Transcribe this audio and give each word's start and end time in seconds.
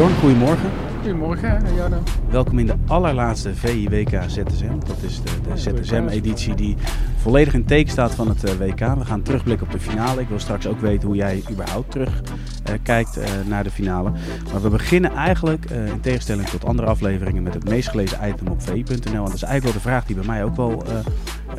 Jorn, 0.00 0.14
goedemorgen. 0.14 0.70
Goedemorgen, 0.96 1.74
Jarno. 1.74 2.02
Welkom 2.30 2.58
in 2.58 2.66
de 2.66 2.76
allerlaatste 2.86 3.54
VIWK 3.54 4.08
ZSM. 4.26 4.78
Dat 4.86 5.02
is 5.02 5.22
de, 5.22 5.40
de 5.48 5.56
ZSM-editie 5.56 6.54
die 6.54 6.76
volledig 7.16 7.54
in 7.54 7.64
teken 7.64 7.90
staat 7.90 8.14
van 8.14 8.28
het 8.28 8.44
eh, 8.44 8.52
WK. 8.52 8.78
We 8.78 9.04
gaan 9.04 9.22
terugblikken 9.22 9.66
op 9.66 9.72
de 9.72 9.80
finale. 9.80 10.20
Ik 10.20 10.28
wil 10.28 10.38
straks 10.38 10.66
ook 10.66 10.80
weten 10.80 11.08
hoe 11.08 11.16
jij 11.16 11.42
überhaupt 11.50 11.90
terug 11.90 12.22
uh, 12.22 12.74
kijkt 12.82 13.18
uh, 13.18 13.24
naar 13.46 13.64
de 13.64 13.70
finale. 13.70 14.12
Maar 14.52 14.62
we 14.62 14.68
beginnen 14.68 15.12
eigenlijk, 15.12 15.70
in 15.70 16.00
tegenstelling 16.00 16.48
tot 16.48 16.64
andere 16.64 16.88
afleveringen, 16.88 17.42
met 17.42 17.54
het 17.54 17.68
meest 17.68 17.88
gelezen 17.88 18.28
item 18.28 18.46
op 18.48 18.62
VI.nl. 18.62 19.12
En 19.12 19.24
dat 19.24 19.34
is 19.34 19.42
eigenlijk 19.42 19.62
wel 19.62 19.72
de 19.72 19.80
vraag 19.80 20.06
die 20.06 20.16
bij 20.16 20.26
mij 20.26 20.44
ook 20.44 20.56
wel 20.56 20.84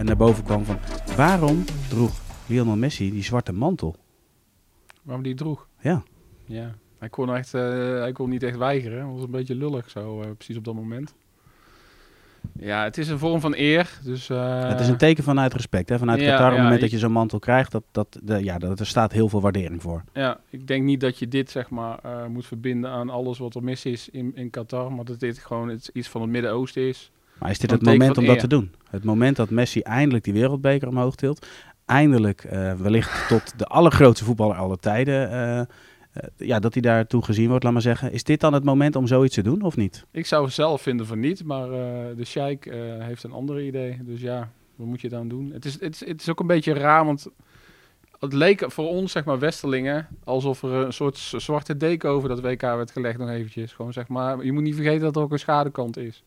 naar 0.04 0.18
boven 0.18 0.44
kwam. 0.44 0.66
Van 0.66 0.78
waarom 1.16 1.64
droeg 1.90 2.12
Lionel 2.46 2.76
Messi 2.76 3.12
die 3.12 3.24
zwarte 3.24 3.54
mantel? 3.54 3.96
Waarom 5.04 5.24
die 5.24 5.36
droeg? 5.36 5.68
Ja. 5.80 6.04
Ja, 6.46 6.76
hij 7.02 7.10
kon, 7.10 7.36
echt, 7.36 7.54
uh, 7.54 7.62
hij 8.00 8.12
kon 8.12 8.30
niet 8.30 8.44
echt 8.44 8.58
weigeren. 8.58 9.00
Dat 9.00 9.14
was 9.14 9.24
een 9.24 9.32
beetje 9.32 9.56
lullig 9.56 9.90
zo, 9.90 10.22
uh, 10.22 10.28
precies 10.38 10.58
op 10.58 10.64
dat 10.64 10.74
moment. 10.74 11.14
Ja, 12.60 12.84
het 12.84 12.98
is 12.98 13.08
een 13.08 13.20
vorm 13.20 13.40
van 13.40 13.54
eer. 13.56 14.00
Dus, 14.04 14.30
uh, 14.30 14.68
het 14.70 14.80
is 14.80 14.88
een 14.88 14.98
teken 14.98 15.24
vanuit 15.24 15.54
respect. 15.54 15.90
Hè? 15.90 15.98
Vanuit 15.98 16.20
ja, 16.20 16.30
Qatar, 16.30 16.46
op 16.46 16.54
het 16.54 16.64
moment 16.64 16.82
dat 16.82 16.92
je 16.92 16.98
zo'n 16.98 17.12
mantel 17.12 17.40
krijgt, 17.40 17.72
dat, 17.72 17.84
dat, 17.92 18.20
de, 18.24 18.44
ja, 18.44 18.58
dat, 18.58 18.80
er 18.80 18.86
staat 18.86 19.12
heel 19.12 19.30
veel 19.30 19.42
waardering 19.42 19.82
voor. 19.82 20.04
Ja, 20.14 20.40
ik 20.50 20.68
denk 20.68 20.84
niet 20.84 21.00
dat 21.00 21.20
je 21.20 21.28
dit 21.28 21.50
zeg 21.50 21.70
maar 21.70 22.00
moet 22.30 22.46
verbinden 22.46 22.90
aan 22.90 23.10
alles 23.10 23.38
wat 23.38 23.56
er 23.56 23.64
mis 23.64 23.86
is 23.86 24.10
in, 24.10 24.32
in 24.36 24.50
Qatar. 24.50 24.92
Maar 24.92 25.06
dat 25.06 25.20
dit 25.20 25.40
gewoon 25.40 25.80
iets, 25.94 26.10
van 26.10 26.22
het 26.22 26.30
Midden-Oosten 26.30 26.88
is. 26.88 27.12
Maar 27.38 27.50
is 27.50 27.60
dit 27.60 27.72
het 27.72 27.82
moment 27.82 28.18
om 28.18 28.26
dat 28.26 28.40
te 28.40 28.48
doen? 28.48 28.72
Het 28.90 29.04
moment 29.04 29.36
dat 29.36 29.50
Messi 29.50 29.80
eindelijk 29.80 30.24
die 30.24 30.34
wereldbeker 30.34 30.88
omhoog 30.88 31.16
tilt. 31.16 31.48
Eindelijk 31.86 32.42
wellicht 32.78 33.28
tot 33.28 33.54
de 33.60 33.66
allergrootste 33.66 34.26
voetballer 34.26 34.56
aller 34.56 34.80
tijden 34.80 35.68
ja, 36.38 36.60
dat 36.60 36.74
hij 36.74 36.82
daartoe 36.82 37.24
gezien 37.24 37.50
wordt, 37.50 37.64
laat 37.64 37.74
maar 37.74 37.82
zeggen. 37.82 38.12
Is 38.12 38.24
dit 38.24 38.40
dan 38.40 38.54
het 38.54 38.64
moment 38.64 38.96
om 38.96 39.08
zoiets 39.08 39.36
te 39.36 39.42
doen 39.42 39.62
of 39.62 39.76
niet? 39.76 40.06
Ik 40.12 40.26
zou 40.26 40.50
zelf 40.50 40.82
vinden 40.82 41.06
van 41.06 41.20
niet, 41.20 41.44
maar 41.44 41.70
uh, 41.70 41.78
de 42.18 42.26
Sheikh 42.26 42.68
uh, 42.68 42.74
heeft 43.00 43.24
een 43.24 43.32
ander 43.32 43.62
idee. 43.62 44.00
Dus 44.04 44.22
ja, 44.22 44.52
wat 44.76 44.88
moet 44.88 45.02
je 45.02 45.10
dan 45.10 45.28
doen? 45.28 45.52
Het 45.54 45.66
is, 45.66 45.74
het, 45.80 45.94
is, 45.94 46.08
het 46.08 46.22
is 46.22 46.30
ook 46.30 46.40
een 46.40 46.48
beetje 46.48 46.74
raar, 46.74 47.06
want 47.06 47.28
het 48.20 48.34
leek 48.34 48.72
voor 48.72 48.88
ons, 48.88 49.12
zeg 49.12 49.26
maar, 49.26 49.40
Westerlingen, 49.40 50.08
alsof 50.24 50.64
er 50.64 50.72
een 50.72 50.94
soort 50.94 51.18
zwarte 51.18 51.78
deken 51.78 52.10
over 52.10 52.30
dat 52.30 52.42
WK 52.42 52.62
werd 52.62 52.92
gelegd 52.92 53.18
nog 53.18 53.30
eventjes. 53.30 53.74
Gewoon, 53.74 53.94
zeg 53.94 54.08
maar, 54.08 54.46
je 54.46 54.52
moet 54.52 54.64
niet 54.64 54.76
vergeten 54.76 55.02
dat 55.02 55.16
er 55.16 55.22
ook 55.22 55.32
een 55.32 55.40
schadekant 55.40 55.98
is. 55.98 56.24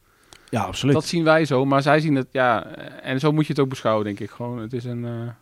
Ja, 0.51 0.63
absoluut. 0.63 0.95
Dat 0.95 1.05
zien 1.05 1.25
wij 1.25 1.45
zo, 1.45 1.65
maar 1.65 1.83
zij 1.83 2.01
zien 2.01 2.15
het, 2.15 2.29
ja, 2.31 2.67
en 3.01 3.21
zo 3.21 3.33
moet 3.33 3.47
je 3.47 3.53
het 3.53 3.63
ook 3.63 3.69
beschouwen, 3.69 4.05
denk 4.05 4.21
ik. 4.21 4.31
Gewoon, 4.31 4.59
het 4.59 4.73
is 4.73 4.85
een... 4.85 5.35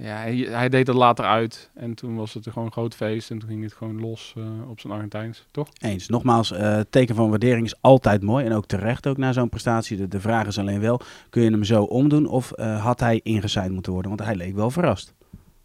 Ja, 0.00 0.16
hij, 0.16 0.36
hij, 0.36 0.68
deed 0.68 0.86
het 0.86 0.96
later 0.96 1.24
uit. 1.24 1.70
En 1.74 1.94
toen 1.94 2.16
was 2.16 2.34
het 2.34 2.48
gewoon 2.48 2.64
een 2.64 2.72
groot 2.72 2.94
feest. 2.94 3.30
En 3.30 3.38
toen 3.38 3.48
ging 3.48 3.62
het 3.62 3.72
gewoon 3.72 4.00
los 4.00 4.34
uh, 4.38 4.44
op 4.70 4.80
zijn 4.80 4.92
Argentijns, 4.92 5.46
toch? 5.50 5.68
Eens. 5.78 6.08
Nogmaals, 6.08 6.52
uh, 6.52 6.80
teken 6.90 7.14
van 7.14 7.30
waardering 7.30 7.66
is 7.66 7.74
altijd 7.80 8.22
mooi. 8.22 8.44
En 8.44 8.52
ook 8.52 8.66
terecht 8.66 9.06
ook 9.06 9.16
na 9.16 9.32
zo'n 9.32 9.48
prestatie. 9.48 9.96
De, 9.96 10.08
de 10.08 10.20
vraag 10.20 10.46
is 10.46 10.58
alleen 10.58 10.80
wel, 10.80 11.00
kun 11.30 11.42
je 11.42 11.50
hem 11.50 11.64
zo 11.64 11.82
omdoen? 11.82 12.26
Of 12.26 12.52
uh, 12.56 12.84
had 12.84 13.00
hij 13.00 13.20
ingezeind 13.22 13.72
moeten 13.72 13.92
worden? 13.92 14.10
Want 14.10 14.24
hij 14.24 14.36
leek 14.36 14.54
wel 14.54 14.70
verrast. 14.70 15.14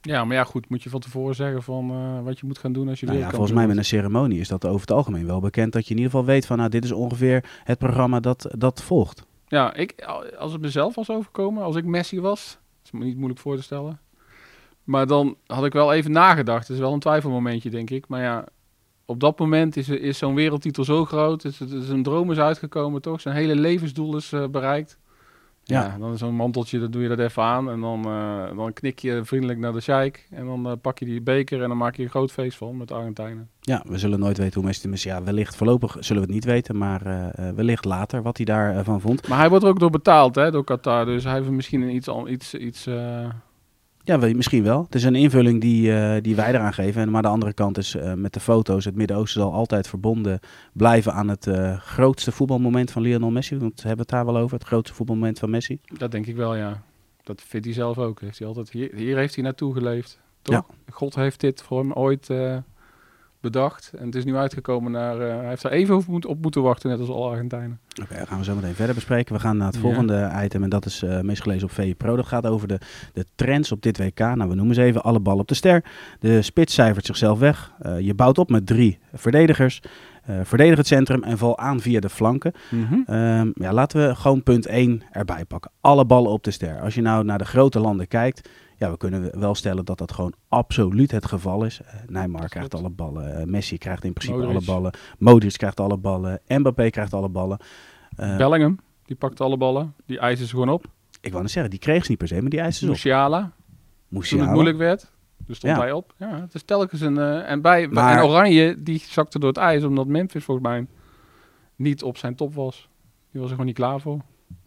Ja, 0.01 0.25
maar 0.25 0.35
ja, 0.35 0.43
goed. 0.43 0.69
Moet 0.69 0.83
je 0.83 0.89
van 0.89 0.99
tevoren 0.99 1.35
zeggen 1.35 1.63
van 1.63 2.23
wat 2.23 2.39
je 2.39 2.45
moet 2.45 2.57
gaan 2.57 2.73
doen 2.73 2.89
als 2.89 2.99
je 2.99 3.05
nou 3.05 3.17
weer 3.17 3.27
ja, 3.27 3.33
Volgens 3.33 3.53
mij 3.53 3.67
met 3.67 3.77
een 3.77 3.85
ceremonie 3.85 4.39
is 4.39 4.47
dat 4.47 4.65
over 4.65 4.81
het 4.81 4.91
algemeen 4.91 5.25
wel 5.25 5.39
bekend. 5.39 5.73
Dat 5.73 5.83
je 5.83 5.89
in 5.89 5.97
ieder 5.97 6.11
geval 6.11 6.25
weet 6.25 6.45
van, 6.45 6.57
nou, 6.57 6.69
dit 6.69 6.83
is 6.83 6.91
ongeveer 6.91 7.45
het 7.63 7.77
programma 7.77 8.19
dat, 8.19 8.47
dat 8.57 8.83
volgt. 8.83 9.25
Ja, 9.47 9.73
ik, 9.73 10.01
als 10.37 10.51
het 10.51 10.61
mezelf 10.61 10.95
was 10.95 11.09
overkomen, 11.09 11.63
als 11.63 11.75
ik 11.75 11.85
Messi 11.85 12.21
was, 12.21 12.59
is 12.83 12.91
me 12.91 13.03
niet 13.03 13.15
moeilijk 13.15 13.39
voor 13.39 13.55
te 13.55 13.63
stellen 13.63 13.99
maar 14.83 15.07
dan 15.07 15.37
had 15.45 15.65
ik 15.65 15.73
wel 15.73 15.93
even 15.93 16.11
nagedacht. 16.11 16.67
Het 16.67 16.75
is 16.75 16.81
wel 16.83 16.93
een 16.93 16.99
twijfelmomentje, 16.99 17.69
denk 17.69 17.89
ik. 17.89 18.07
Maar 18.07 18.21
ja, 18.21 18.45
op 19.05 19.19
dat 19.19 19.39
moment 19.39 19.77
is, 19.77 19.89
is 19.89 20.17
zo'n 20.17 20.35
wereldtitel 20.35 20.83
zo 20.83 21.05
groot. 21.05 21.45
Is, 21.45 21.61
is 21.61 21.89
een 21.89 22.03
droom 22.03 22.31
is 22.31 22.37
uitgekomen, 22.37 23.01
toch? 23.01 23.21
Zijn 23.21 23.35
hele 23.35 23.55
levensdoel 23.55 24.17
is 24.17 24.31
uh, 24.31 24.47
bereikt. 24.47 24.97
Ja. 25.63 25.83
ja. 25.83 25.97
dan 25.97 26.13
is 26.13 26.19
zo'n 26.19 26.35
manteltje, 26.35 26.79
dan 26.79 26.91
doe 26.91 27.01
je 27.01 27.07
dat 27.07 27.19
even 27.19 27.43
aan. 27.43 27.69
En 27.69 27.81
dan, 27.81 28.07
uh, 28.07 28.57
dan 28.57 28.73
knik 28.73 28.99
je 28.99 29.21
vriendelijk 29.23 29.59
naar 29.59 29.73
de 29.73 29.81
sheik. 29.81 30.27
En 30.29 30.45
dan 30.45 30.67
uh, 30.67 30.73
pak 30.81 30.99
je 30.99 31.05
die 31.05 31.21
beker 31.21 31.61
en 31.61 31.67
dan 31.67 31.77
maak 31.77 31.95
je 31.95 32.03
een 32.03 32.09
groot 32.09 32.31
feest 32.31 32.57
van 32.57 32.77
met 32.77 32.87
de 32.87 32.93
Argentijnen. 32.93 33.49
Ja, 33.61 33.83
we 33.87 33.97
zullen 33.97 34.19
nooit 34.19 34.37
weten 34.37 34.61
hoe 34.61 34.73
Messi. 34.89 35.09
Ja, 35.09 35.23
wellicht 35.23 35.55
voorlopig 35.55 35.97
zullen 35.99 36.21
we 36.21 36.27
het 36.27 36.35
niet 36.35 36.45
weten. 36.45 36.77
Maar 36.77 37.07
uh, 37.07 37.49
wellicht 37.55 37.85
later 37.85 38.21
wat 38.21 38.37
hij 38.37 38.45
daarvan 38.45 39.01
vond. 39.01 39.27
Maar 39.27 39.39
hij 39.39 39.49
wordt 39.49 39.63
er 39.63 39.69
ook 39.69 39.79
door 39.79 39.89
betaald, 39.89 40.35
hè, 40.35 40.51
door 40.51 40.63
Qatar. 40.63 41.05
Dus 41.05 41.23
hij 41.23 41.33
heeft 41.33 41.49
misschien 41.49 41.81
een 41.81 41.95
iets... 41.95 42.09
iets, 42.27 42.53
iets 42.53 42.87
ja, 44.03 44.17
misschien 44.17 44.63
wel. 44.63 44.83
Het 44.83 44.95
is 44.95 45.03
een 45.03 45.15
invulling 45.15 45.61
die, 45.61 45.89
uh, 45.89 46.15
die 46.21 46.35
wij 46.35 46.49
eraan 46.49 46.73
geven. 46.73 47.01
En, 47.01 47.11
maar 47.11 47.21
de 47.21 47.27
andere 47.27 47.53
kant 47.53 47.77
is 47.77 47.95
uh, 47.95 48.13
met 48.13 48.33
de 48.33 48.39
foto's. 48.39 48.85
Het 48.85 48.95
Midden-Oosten 48.95 49.41
zal 49.41 49.53
altijd 49.53 49.87
verbonden 49.87 50.39
blijven 50.73 51.13
aan 51.13 51.27
het 51.27 51.45
uh, 51.45 51.79
grootste 51.79 52.31
voetbalmoment 52.31 52.91
van 52.91 53.01
Lionel 53.01 53.31
Messi. 53.31 53.57
Want 53.57 53.75
hebben 53.75 53.95
we 53.95 54.01
het 54.01 54.09
daar 54.09 54.33
wel 54.33 54.37
over, 54.37 54.57
het 54.57 54.67
grootste 54.67 54.95
voetbalmoment 54.95 55.39
van 55.39 55.49
Messi? 55.49 55.79
Dat 55.97 56.11
denk 56.11 56.25
ik 56.25 56.35
wel, 56.35 56.55
ja. 56.55 56.83
Dat 57.23 57.41
vindt 57.41 57.65
hij 57.65 57.75
zelf 57.75 57.97
ook. 57.97 58.21
Heeft 58.21 58.39
hij 58.39 58.47
altijd, 58.47 58.71
hier, 58.71 58.91
hier 58.95 59.17
heeft 59.17 59.35
hij 59.35 59.43
naartoe 59.43 59.73
geleefd. 59.73 60.19
Toch? 60.41 60.55
Ja. 60.55 60.65
God 60.91 61.15
heeft 61.15 61.39
dit 61.39 61.61
voor 61.61 61.79
hem 61.79 61.93
ooit 61.93 62.29
bedacht. 63.43 63.91
En 63.97 64.05
het 64.05 64.15
is 64.15 64.25
nu 64.25 64.35
uitgekomen 64.35 64.91
naar... 64.91 65.15
Uh, 65.21 65.27
hij 65.27 65.47
heeft 65.47 65.63
er 65.63 65.71
even 65.71 65.95
op, 65.95 66.25
op 66.25 66.41
moeten 66.41 66.61
wachten, 66.61 66.89
net 66.89 66.99
als 66.99 67.09
alle 67.09 67.29
Argentijnen. 67.29 67.79
Oké, 68.01 68.13
okay, 68.13 68.25
gaan 68.25 68.37
we 68.37 68.43
zo 68.43 68.55
meteen 68.55 68.73
verder 68.73 68.95
bespreken. 68.95 69.33
We 69.33 69.39
gaan 69.39 69.57
naar 69.57 69.67
het 69.67 69.77
volgende 69.77 70.13
ja. 70.13 70.43
item 70.43 70.63
en 70.63 70.69
dat 70.69 70.85
is 70.85 71.03
uh, 71.03 71.19
meest 71.19 71.41
gelezen 71.41 71.67
op 71.67 71.73
VE 71.73 71.95
Pro. 71.97 72.15
Dat 72.15 72.27
gaat 72.27 72.45
over 72.45 72.67
de, 72.67 72.79
de 73.13 73.25
trends 73.35 73.71
op 73.71 73.81
dit 73.81 73.97
WK. 73.97 74.19
Nou, 74.19 74.49
we 74.49 74.55
noemen 74.55 74.75
ze 74.75 74.83
even 74.83 75.03
alle 75.03 75.19
ballen 75.19 75.41
op 75.41 75.47
de 75.47 75.53
ster. 75.53 75.83
De 76.19 76.41
spits 76.41 76.73
cijfert 76.73 77.05
zichzelf 77.05 77.39
weg. 77.39 77.71
Uh, 77.85 77.99
je 77.99 78.13
bouwt 78.13 78.37
op 78.37 78.49
met 78.49 78.65
drie 78.65 78.99
verdedigers. 79.13 79.81
Verdedig 80.43 80.77
het 80.77 80.87
centrum 80.87 81.23
en 81.23 81.37
val 81.37 81.57
aan 81.57 81.79
via 81.79 81.99
de 81.99 82.09
flanken. 82.09 82.53
Mm 82.69 82.85
-hmm. 82.85 83.15
um, 83.15 83.51
ja, 83.55 83.73
laten 83.73 84.07
we 84.07 84.15
gewoon 84.15 84.43
punt 84.43 84.65
1 84.65 85.01
erbij 85.11 85.45
pakken. 85.45 85.71
Alle 85.81 86.05
ballen 86.05 86.31
op 86.31 86.43
de 86.43 86.51
ster. 86.51 86.81
Als 86.81 86.95
je 86.95 87.01
nou 87.01 87.23
naar 87.23 87.37
de 87.37 87.45
grote 87.45 87.79
landen 87.79 88.07
kijkt, 88.07 88.49
ja, 88.83 88.91
we 88.91 88.97
kunnen 88.97 89.39
wel 89.39 89.55
stellen 89.55 89.85
dat 89.85 89.97
dat 89.97 90.11
gewoon 90.11 90.33
absoluut 90.47 91.11
het 91.11 91.25
geval 91.25 91.65
is. 91.65 91.81
Uh, 91.81 91.87
Neymar 92.07 92.49
krijgt 92.49 92.75
alle 92.75 92.89
ballen, 92.89 93.39
uh, 93.39 93.45
Messi 93.45 93.77
krijgt 93.77 94.03
in 94.03 94.13
principe 94.13 94.37
Modric. 94.37 94.55
alle 94.55 94.65
ballen, 94.65 94.93
Modric 95.17 95.53
krijgt 95.53 95.79
alle 95.79 95.97
ballen, 95.97 96.39
Mbappé 96.47 96.89
krijgt 96.89 97.13
alle 97.13 97.29
ballen. 97.29 97.57
Uh, 98.19 98.37
Bellingham, 98.37 98.79
die 99.05 99.15
pakt 99.15 99.41
alle 99.41 99.57
ballen, 99.57 99.93
die 100.05 100.19
eisen 100.19 100.45
ze 100.45 100.51
gewoon 100.51 100.69
op. 100.69 100.85
Ik 101.21 101.31
wou 101.31 101.43
net 101.43 101.51
zeggen, 101.51 101.71
die 101.71 101.79
kreeg 101.79 102.03
ze 102.03 102.09
niet 102.09 102.19
per 102.19 102.27
se, 102.27 102.41
maar 102.41 102.49
die 102.49 102.59
eisen 102.59 102.85
ze 102.85 102.91
Musiala, 102.91 103.39
op. 103.39 103.51
Musiala. 104.07 104.29
Toen 104.29 104.39
het 104.39 104.53
moeilijk 104.53 104.77
werd, 104.77 105.11
dus 105.37 105.57
stond 105.57 105.75
ja. 105.75 105.79
hij 105.79 105.91
op. 105.91 106.13
Ja, 106.17 106.41
het 106.41 106.53
is 106.53 106.63
telkens 106.63 107.01
een... 107.01 107.17
en, 107.17 107.61
bij, 107.61 107.87
maar, 107.87 108.17
en 108.17 108.23
Oranje, 108.23 108.83
die 108.83 109.03
zakte 109.07 109.39
door 109.39 109.49
het 109.49 109.57
ijs, 109.57 109.83
omdat 109.83 110.07
Memphis 110.07 110.43
volgens 110.43 110.67
mij 110.67 110.87
niet 111.75 112.03
op 112.03 112.17
zijn 112.17 112.35
top 112.35 112.53
was. 112.53 112.89
Die 113.31 113.41
was 113.41 113.49
er 113.49 113.49
gewoon 113.49 113.65
niet 113.65 113.75
klaar 113.75 113.99
voor. 113.99 114.19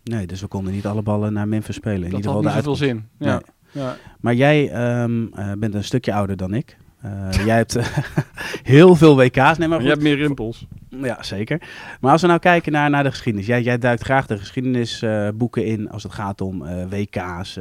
Nee, 0.02 0.26
dus 0.26 0.40
we 0.40 0.46
konden 0.46 0.72
niet 0.72 0.86
alle 0.86 1.02
ballen 1.02 1.32
naar 1.32 1.48
Memphis 1.48 1.74
spelen. 1.74 2.04
In 2.04 2.10
dat 2.10 2.12
ieder 2.12 2.30
geval 2.30 2.44
had 2.44 2.54
niet 2.54 2.64
zoveel 2.64 2.86
zin. 2.86 3.08
Ja. 3.18 3.32
Nee. 3.32 3.40
Ja. 3.76 3.96
Maar 4.20 4.34
jij 4.34 4.62
um, 5.02 5.30
uh, 5.38 5.52
bent 5.58 5.74
een 5.74 5.84
stukje 5.84 6.14
ouder 6.14 6.36
dan 6.36 6.54
ik. 6.54 6.76
Uh, 7.04 7.46
jij 7.46 7.56
hebt 7.56 7.76
uh, 7.76 7.86
heel 8.74 8.96
veel 8.96 9.16
WK's. 9.16 9.58
Nee, 9.58 9.68
maar 9.68 9.82
je 9.82 9.88
hebt 9.88 10.02
meer 10.02 10.16
rimpels. 10.16 10.66
Ja, 10.88 11.22
zeker. 11.22 11.62
Maar 12.00 12.12
als 12.12 12.20
we 12.20 12.26
nou 12.26 12.38
kijken 12.38 12.72
naar, 12.72 12.90
naar 12.90 13.02
de 13.02 13.10
geschiedenis. 13.10 13.46
Jij, 13.46 13.62
jij 13.62 13.78
duikt 13.78 14.02
graag 14.02 14.26
de 14.26 14.38
geschiedenisboeken 14.38 15.66
in 15.66 15.90
als 15.90 16.02
het 16.02 16.12
gaat 16.12 16.40
om 16.40 16.64
WK's, 16.88 17.58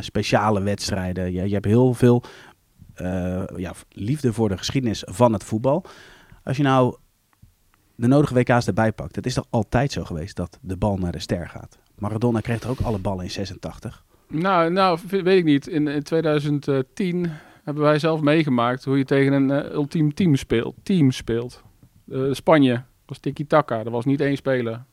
speciale 0.00 0.62
wedstrijden. 0.62 1.32
Jij, 1.32 1.44
jij 1.44 1.52
hebt 1.52 1.64
heel 1.64 1.94
veel 1.94 2.24
ja, 3.56 3.72
liefde 3.88 4.32
voor 4.32 4.48
de 4.48 4.58
geschiedenis 4.58 5.02
van 5.06 5.32
het 5.32 5.44
voetbal. 5.44 5.84
Als 6.44 6.56
je 6.56 6.62
nou 6.62 6.96
de 7.94 8.06
nodige 8.06 8.34
WK's 8.34 8.66
erbij 8.66 8.92
pakt. 8.92 9.16
Het 9.16 9.26
is 9.26 9.34
toch 9.34 9.46
altijd 9.50 9.92
zo 9.92 10.04
geweest 10.04 10.36
dat 10.36 10.58
de 10.60 10.76
bal 10.76 10.96
naar 10.96 11.12
de 11.12 11.18
ster 11.18 11.48
gaat. 11.48 11.78
Maradona 11.94 12.40
kreeg 12.40 12.62
er 12.62 12.70
ook 12.70 12.80
alle 12.80 12.98
ballen 12.98 13.24
in 13.24 13.30
86. 13.30 14.04
Nou, 14.28 14.70
nou, 14.70 14.98
weet 15.08 15.38
ik 15.38 15.44
niet. 15.44 15.66
In, 15.66 15.88
in 15.88 16.02
2010 16.02 17.30
hebben 17.64 17.82
wij 17.82 17.98
zelf 17.98 18.20
meegemaakt 18.20 18.84
hoe 18.84 18.98
je 18.98 19.04
tegen 19.04 19.32
een 19.32 19.50
uh, 19.50 19.72
ultiem 19.72 20.14
team 20.14 20.36
speelt. 20.36 20.74
Team 20.82 21.10
speelt. 21.10 21.62
Uh, 22.06 22.32
Spanje 22.32 22.82
was 23.06 23.18
tiki-taka. 23.18 23.84
Er 23.84 23.90
was 23.90 24.04
niet 24.04 24.20
één 24.20 24.36
speler. 24.36 24.84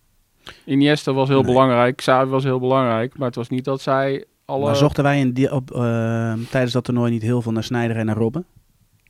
Iniesta 0.66 1.14
was 1.14 1.28
heel 1.28 1.42
nee. 1.42 1.52
belangrijk. 1.52 1.96
Xavi 1.96 2.30
was 2.30 2.44
heel 2.44 2.60
belangrijk. 2.60 3.18
Maar 3.18 3.28
het 3.28 3.36
was 3.36 3.50
niet 3.50 3.66
dat 3.66 3.82
zij 3.82 4.26
alle... 4.46 4.66
Maar 4.66 4.76
zochten 4.76 5.04
wij 5.04 5.20
in 5.20 5.34
die, 5.34 5.52
op, 5.54 5.72
uh, 5.72 6.34
tijdens 6.50 6.74
dat 6.74 6.84
toernooi 6.84 7.12
niet 7.12 7.22
heel 7.22 7.42
veel 7.42 7.52
naar 7.52 7.64
Snijder 7.64 7.98
en 7.98 8.06
naar 8.06 8.18
Robben? 8.18 8.46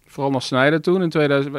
Vooral 0.05 0.31
naar 0.31 0.41
Snijder 0.41 0.81
toen. 0.81 1.01
In 1.01 1.09
2000, 1.09 1.55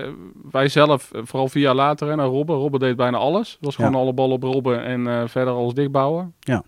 wij 0.50 0.68
zelf, 0.68 1.10
vooral 1.12 1.48
vier 1.48 1.62
jaar 1.62 1.74
later, 1.74 2.08
hè, 2.08 2.16
naar 2.16 2.26
Robben. 2.26 2.56
Robben 2.56 2.80
deed 2.80 2.96
bijna 2.96 3.16
alles. 3.16 3.50
Het 3.52 3.64
was 3.64 3.76
gewoon 3.76 3.92
ja. 3.92 3.98
alle 3.98 4.12
ballen 4.12 4.34
op 4.34 4.42
Robben 4.42 4.84
en 4.84 5.28
verder 5.28 5.54
alles 5.54 5.74
dichtbouwen. 5.74 6.34
Ja. 6.40 6.62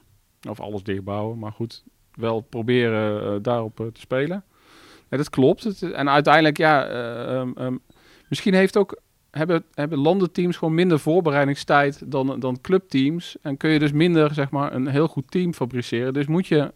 Of 0.49 0.61
alles 0.61 0.83
dichtbouwen, 0.83 1.39
maar 1.39 1.53
goed, 1.53 1.85
wel 2.15 2.41
proberen 2.41 3.35
uh, 3.35 3.39
daarop 3.43 3.81
uh, 3.81 3.87
te 3.87 4.01
spelen. 4.01 4.45
Ja, 5.09 5.17
dat 5.17 5.31
klopt. 5.31 5.65
Het, 5.65 5.83
en 5.83 6.09
uiteindelijk, 6.09 6.57
ja, 6.57 6.91
um, 7.39 7.55
um, 7.59 7.81
misschien 8.29 8.55
heeft 8.55 8.77
ook, 8.77 9.01
hebben, 9.31 9.65
hebben 9.75 9.99
landenteams 9.99 10.57
gewoon 10.57 10.75
minder 10.75 10.99
voorbereidingstijd 10.99 12.11
dan, 12.11 12.41
dan 12.41 12.61
clubteams. 12.61 13.37
En 13.43 13.57
kun 13.57 13.71
je 13.71 13.79
dus 13.79 13.93
minder, 13.93 14.35
zeg 14.35 14.51
maar, 14.51 14.73
een 14.73 14.87
heel 14.87 15.09
goed 15.09 15.31
team 15.31 15.55
fabriceren. 15.55 16.13
Dus 16.13 16.27
moet 16.27 16.47
je 16.47 16.73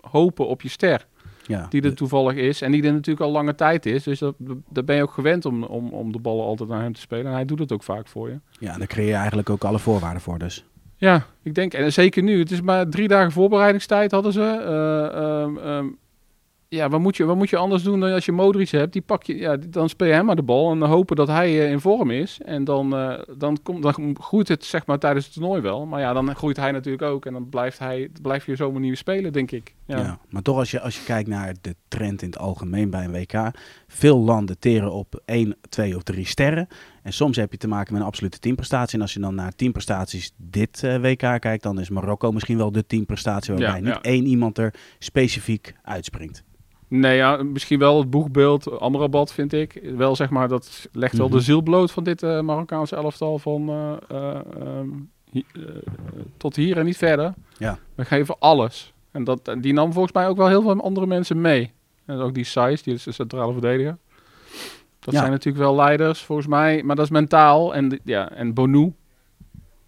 hopen 0.00 0.46
op 0.46 0.62
je 0.62 0.68
ster. 0.68 1.06
Ja, 1.46 1.66
die 1.68 1.82
er 1.82 1.94
toevallig 1.94 2.34
is. 2.34 2.62
En 2.62 2.72
die 2.72 2.82
er 2.82 2.92
natuurlijk 2.92 3.26
al 3.26 3.32
lange 3.32 3.54
tijd 3.54 3.86
is. 3.86 4.02
Dus 4.02 4.18
dat, 4.18 4.34
daar 4.68 4.84
ben 4.84 4.96
je 4.96 5.02
ook 5.02 5.12
gewend 5.12 5.44
om, 5.44 5.62
om, 5.62 5.88
om 5.88 6.12
de 6.12 6.18
ballen 6.18 6.44
altijd 6.44 6.68
naar 6.68 6.82
hem 6.82 6.92
te 6.92 7.00
spelen. 7.00 7.26
En 7.26 7.32
hij 7.32 7.44
doet 7.44 7.58
het 7.58 7.72
ook 7.72 7.82
vaak 7.82 8.08
voor 8.08 8.28
je. 8.28 8.40
ja, 8.58 8.72
en 8.72 8.78
daar 8.78 8.88
creëer 8.88 9.08
je 9.08 9.14
eigenlijk 9.14 9.50
ook 9.50 9.64
alle 9.64 9.78
voorwaarden 9.78 10.22
voor 10.22 10.38
dus. 10.38 10.64
Ja, 11.04 11.26
ik 11.42 11.54
denk, 11.54 11.74
en 11.74 11.92
zeker 11.92 12.22
nu. 12.22 12.38
Het 12.38 12.50
is 12.50 12.60
maar 12.60 12.88
drie 12.88 13.08
dagen 13.08 13.32
voorbereidingstijd 13.32 14.10
hadden 14.10 14.32
ze. 14.32 14.40
Eh, 14.40 15.22
ehm, 15.22 15.56
ehm, 15.58 15.86
ja, 16.68 16.88
wat 16.88 17.00
moet, 17.00 17.16
je, 17.16 17.24
wat 17.24 17.36
moet 17.36 17.50
je 17.50 17.56
anders 17.56 17.82
doen 17.82 18.00
dan 18.00 18.12
als 18.12 18.24
je 18.24 18.32
Modric 18.32 18.68
hebt? 18.68 18.92
Die 18.92 19.02
pak 19.02 19.22
je, 19.22 19.36
ja, 19.36 19.56
dan 19.56 19.88
speel 19.88 20.06
je 20.06 20.12
hem 20.12 20.24
maar 20.24 20.36
de 20.36 20.42
bal 20.42 20.70
en 20.70 20.82
hopen 20.82 21.16
dat 21.16 21.28
hij 21.28 21.48
eh, 21.48 21.70
in 21.70 21.80
vorm 21.80 22.10
is. 22.10 22.40
En 22.44 22.64
dan, 22.64 22.96
eh, 22.96 23.18
dan, 23.36 23.58
komt, 23.62 23.82
dan 23.82 24.16
groeit 24.20 24.48
het 24.48 24.64
zeg 24.64 24.86
maar 24.86 24.98
tijdens 24.98 25.24
het 25.24 25.34
toernooi 25.34 25.60
wel. 25.60 25.86
Maar 25.86 26.00
ja, 26.00 26.12
dan 26.12 26.36
groeit 26.36 26.56
hij 26.56 26.70
natuurlijk 26.70 27.02
ook. 27.02 27.26
En 27.26 27.32
dan 27.32 27.48
blijft 27.48 27.78
hij, 27.78 28.10
blijf 28.22 28.46
je 28.46 28.56
zo 28.56 28.72
manier 28.72 28.96
spelen, 28.96 29.32
denk 29.32 29.50
ik. 29.50 29.74
Ja. 29.86 29.98
Ja. 29.98 30.18
Maar 30.28 30.42
toch 30.42 30.58
als 30.58 30.70
je, 30.70 30.80
als 30.80 30.96
je 30.96 31.04
kijkt 31.04 31.28
naar 31.28 31.54
de 31.60 31.74
trend 31.88 32.22
in 32.22 32.28
het 32.28 32.38
algemeen 32.38 32.90
bij 32.90 33.04
een 33.04 33.12
WK. 33.12 33.50
Veel 33.86 34.18
landen 34.18 34.58
teren 34.58 34.92
op 34.92 35.22
één, 35.24 35.56
twee 35.68 35.96
of 35.96 36.02
drie 36.02 36.26
sterren. 36.26 36.68
En 37.04 37.12
soms 37.12 37.36
heb 37.36 37.50
je 37.52 37.58
te 37.58 37.68
maken 37.68 37.92
met 37.92 38.02
een 38.02 38.08
absolute 38.08 38.38
teamprestatie. 38.38 38.94
En 38.96 39.00
als 39.02 39.14
je 39.14 39.20
dan 39.20 39.34
naar 39.34 39.54
teamprestaties 39.54 40.32
dit 40.36 40.82
eh, 40.84 40.96
WK 41.00 41.40
kijkt, 41.40 41.62
dan 41.62 41.80
is 41.80 41.88
Marokko 41.90 42.32
misschien 42.32 42.56
wel 42.56 42.72
de 42.72 42.86
teamprestatie 42.86 43.54
waarbij 43.54 43.78
Ja, 43.80 43.84
niet 43.84 43.94
ja. 43.94 44.00
één 44.02 44.26
iemand 44.26 44.58
er 44.58 44.74
specifiek 44.98 45.74
uitspringt. 45.82 46.42
Nee, 46.88 47.16
ja, 47.16 47.42
misschien 47.42 47.78
wel 47.78 47.98
het 47.98 48.10
boegbeeld 48.10 48.80
Amrabat, 48.80 49.32
vind 49.32 49.52
ik. 49.52 49.80
Wel 49.96 50.16
zeg 50.16 50.30
maar, 50.30 50.48
dat 50.48 50.88
legt 50.92 51.16
wel 51.16 51.26
Mhm. 51.28 51.36
de 51.36 51.42
ziel 51.42 51.62
bloot 51.62 51.90
van 51.92 52.04
dit 52.04 52.22
eh, 52.22 52.40
Marokkaanse 52.40 52.96
elftal 52.96 53.38
van 53.38 53.68
eh, 53.68 53.92
eh, 54.08 54.40
ehm, 54.60 54.88
hi- 55.30 55.44
eh, 55.52 55.62
tot 56.36 56.56
hier 56.56 56.76
en 56.78 56.84
niet 56.84 56.96
verder. 56.96 57.34
Ja. 57.58 57.78
We 57.94 58.04
geven 58.04 58.36
alles. 58.38 58.92
En 59.10 59.24
dat, 59.24 59.56
die 59.60 59.72
nam 59.72 59.92
volgens 59.92 60.14
mij 60.14 60.28
ook 60.28 60.36
wel 60.36 60.48
heel 60.48 60.62
veel 60.62 60.80
andere 60.82 61.06
mensen 61.06 61.40
mee. 61.40 61.72
En 62.04 62.18
ook 62.18 62.34
die 62.34 62.44
Saiz, 62.44 62.82
die 62.82 62.94
is 62.94 63.02
de 63.02 63.12
centrale 63.12 63.52
verdediger. 63.52 63.98
Dat 65.04 65.14
Ja. 65.14 65.20
zijn 65.20 65.30
natuurlijk 65.32 65.64
wel 65.64 65.74
leiders, 65.74 66.22
volgens 66.22 66.46
mij. 66.48 66.82
Maar 66.82 66.96
dat 66.96 67.04
is 67.04 67.10
mentaal. 67.10 67.74
En, 67.74 68.00
ja, 68.04 68.30
en 68.32 68.54
Bonu. 68.54 68.92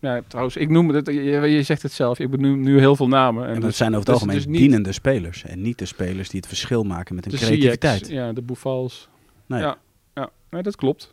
Ja, 0.01 0.21
trouwens, 0.27 0.57
ik 0.57 0.69
noem 0.69 0.89
het, 0.89 1.07
je, 1.07 1.23
je 1.23 1.63
zegt 1.63 1.83
het 1.83 1.93
zelf, 1.93 2.19
ik 2.19 2.31
benoem 2.31 2.61
nu 2.61 2.79
heel 2.79 2.97
veel 2.97 3.09
namen. 3.09 3.43
En, 3.43 3.49
En, 3.49 3.55
dat 3.55 3.63
dus- 3.63 3.77
zijn 3.77 3.89
over 3.95 4.01
het 4.01 4.07
dus- 4.09 4.15
algemeen 4.23 4.37
dus 4.37 4.47
niet 4.47 4.61
dienende 4.61 4.93
spelers. 4.93 5.45
En 5.45 5.63
niet 5.63 5.79
de 5.79 5.87
spelers 5.87 6.29
die 6.29 6.41
het 6.41 6.49
verschil 6.49 6.83
maken 6.83 7.15
met 7.15 7.25
hun 7.25 7.35
creativiteit. 7.35 8.09
Ja, 8.09 8.33
de 8.33 8.43
Boufals. 8.43 9.09
Nee, 9.47 9.61
Ja. 9.61 9.77
Ja, 10.15 10.29
nee, 10.51 10.63
dat 10.63 10.77
klopt. 10.77 11.13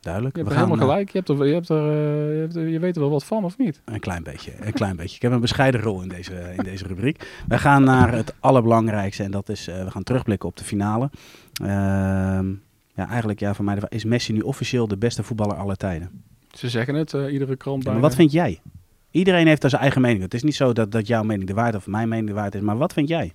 duidelijk. 0.00 0.36
Je 0.36 0.42
We 0.44 0.50
gaan 0.50 0.58
helemaal 0.64 0.78
eh, 0.86 0.90
gelijk. 0.90 1.10
Je, 1.10 1.16
hebt 1.18 1.28
er, 1.28 1.46
je, 1.46 1.52
hebt 1.54 1.68
er, 1.68 1.88
eh, 1.90 2.34
je, 2.34 2.40
hebt 2.40 2.56
er- 2.56 2.68
je 2.68 2.78
weet 2.78 2.94
er 2.96 3.00
wel 3.02 3.10
wat 3.10 3.24
van, 3.24 3.44
of 3.44 3.58
niet? 3.58 3.80
Een 3.84 4.00
klein 4.00 4.22
beetje, 4.22 4.52
een 4.60 4.72
klein 4.72 4.96
beetje. 4.96 5.16
Ik 5.16 5.22
heb 5.22 5.32
een 5.32 5.40
bescheiden 5.40 5.80
rol 5.80 6.02
in 6.02 6.08
deze, 6.08 6.52
in 6.56 6.62
deze 6.64 6.86
rubriek. 6.86 7.42
We 7.48 7.58
gaan 7.58 7.84
naar 7.84 8.12
het 8.12 8.34
allerbelangrijkste 8.40 9.22
en 9.22 9.30
dat 9.30 9.48
is, 9.48 9.68
eh, 9.68 9.84
we 9.84 9.90
gaan 9.90 10.02
terugblikken 10.02 10.48
op 10.48 10.56
de 10.56 10.64
finale. 10.64 11.10
Ehm, 11.62 12.46
ja, 12.98 13.08
eigenlijk 13.08 13.40
ja, 13.40 13.54
voor 13.54 13.64
mij 13.64 13.78
is 13.88 14.04
Messi 14.04 14.32
nu 14.32 14.40
officieel 14.40 14.88
de 14.88 14.96
beste 14.96 15.22
voetballer 15.22 15.56
aller 15.56 15.76
tijden? 15.76 16.22
Ze 16.52 16.68
zeggen 16.68 16.94
het, 16.94 17.14
eh, 17.14 17.32
iedere 17.32 17.56
krant 17.56 17.84
Ja, 17.84 17.92
maar 17.92 18.00
wat 18.00 18.14
vind 18.14 18.32
jij? 18.32 18.60
Iedereen 19.10 19.46
heeft 19.46 19.60
daar 19.60 19.70
zijn 19.70 19.82
eigen 19.82 20.00
mening. 20.00 20.22
Het 20.22 20.34
is 20.34 20.42
niet 20.42 20.54
zo 20.54 20.72
dat, 20.72 20.92
dat 20.92 21.06
jouw 21.06 21.22
mening 21.22 21.46
de 21.46 21.54
waarheid 21.54 21.76
of 21.76 21.86
mijn 21.86 22.08
mening 22.08 22.26
de 22.26 22.32
waarheid 22.32 22.54
is, 22.54 22.60
maar 22.60 22.76
wat 22.76 22.92
vind 22.92 23.08
jij? 23.08 23.32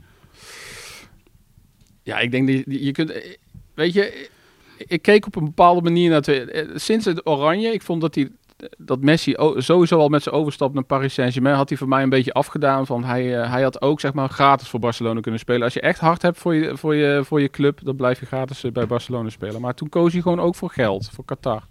Ja, 2.03 2.19
ik 2.19 2.31
denk 2.31 2.47
dat 2.47 2.55
je, 2.65 2.83
je 2.85 2.91
kunt... 2.91 3.11
eh, 3.11 3.33
Weet 3.73 3.93
je, 3.93 4.29
ik 4.77 5.01
keek 5.01 5.25
op 5.25 5.35
een 5.35 5.43
bepaalde 5.45 5.81
manier 5.81 6.09
naar... 6.09 6.21
eh, 6.21 6.69
Sinds 6.75 7.05
het 7.05 7.25
Oranje, 7.27 7.73
ik 7.73 7.81
vond 7.81 8.01
dat 8.01 8.15
hij... 8.15 8.29
Dat 8.77 9.01
Messi 9.01 9.35
sowieso 9.55 9.99
al 9.99 10.09
met 10.09 10.23
zijn 10.23 10.35
overstap 10.35 10.73
naar 10.73 10.83
Paris 10.83 11.13
Saint-Germain 11.13 11.55
had 11.55 11.69
hij 11.69 11.77
voor 11.77 11.87
mij 11.87 12.03
een 12.03 12.09
beetje 12.09 12.33
afgedaan. 12.33 12.85
Van 12.85 13.03
hij, 13.03 13.41
eh, 13.41 13.51
hij 13.51 13.61
had 13.63 13.81
ook 13.81 13.99
zeg 13.99 14.13
maar 14.13 14.29
gratis 14.29 14.67
voor 14.67 14.79
Barcelona 14.79 15.19
kunnen 15.19 15.39
spelen. 15.39 15.63
Als 15.63 15.73
je 15.73 15.81
echt 15.81 15.99
hard 15.99 16.21
hebt 16.21 16.37
voor 16.37 16.55
je, 16.55 16.77
voor 16.77 16.95
je, 16.95 17.21
voor 17.23 17.41
je 17.41 17.49
club, 17.49 17.79
dan 17.83 17.95
blijf 17.95 18.19
je 18.19 18.25
gratis 18.25 18.63
eh, 18.63 18.71
bij 18.71 18.87
Barcelona 18.87 19.29
spelen. 19.29 19.61
Maar 19.61 19.73
toen 19.73 19.89
koos 19.89 20.13
hij 20.13 20.21
gewoon 20.21 20.39
ook 20.39 20.55
voor 20.55 20.69
geld, 20.69 21.09
voor 21.09 21.25
Qatar. 21.25 21.63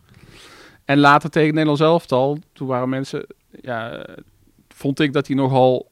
En 0.84 0.98
later 0.98 1.30
tegen 1.30 1.46
het 1.46 1.56
Nederlands 1.56 1.82
elftal, 1.82 2.38
toen 2.52 2.66
waren 2.66 2.88
mensen... 2.88 3.26
Ja, 3.60 4.06
vond 4.68 5.00
ik 5.00 5.12
dat 5.12 5.26
hij 5.26 5.36
nogal 5.36 5.90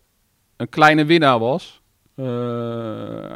een 0.56 0.68
kleine 0.68 1.04
winnaar 1.04 1.38
was. 1.38 1.80
Eh, 2.14 2.26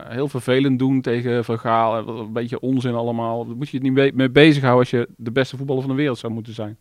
heel 0.08 0.28
vervelend 0.28 0.78
doen 0.78 1.00
tegen 1.00 1.44
Van 1.44 1.58
Gaal. 1.58 1.96
eh, 1.98 2.16
Een 2.18 2.32
beetje 2.32 2.60
onzin 2.60 2.94
allemaal. 2.94 3.46
Daar 3.46 3.56
moet 3.56 3.68
je 3.68 3.78
het 3.78 3.86
niet 3.92 4.14
mee 4.14 4.30
bezighouden 4.30 4.80
als 4.80 4.90
je 4.90 5.08
de 5.16 5.30
beste 5.30 5.56
voetballer 5.56 5.82
van 5.82 5.90
de 5.90 5.96
wereld 5.96 6.18
zou 6.18 6.32
moeten 6.32 6.54
zijn. 6.54 6.78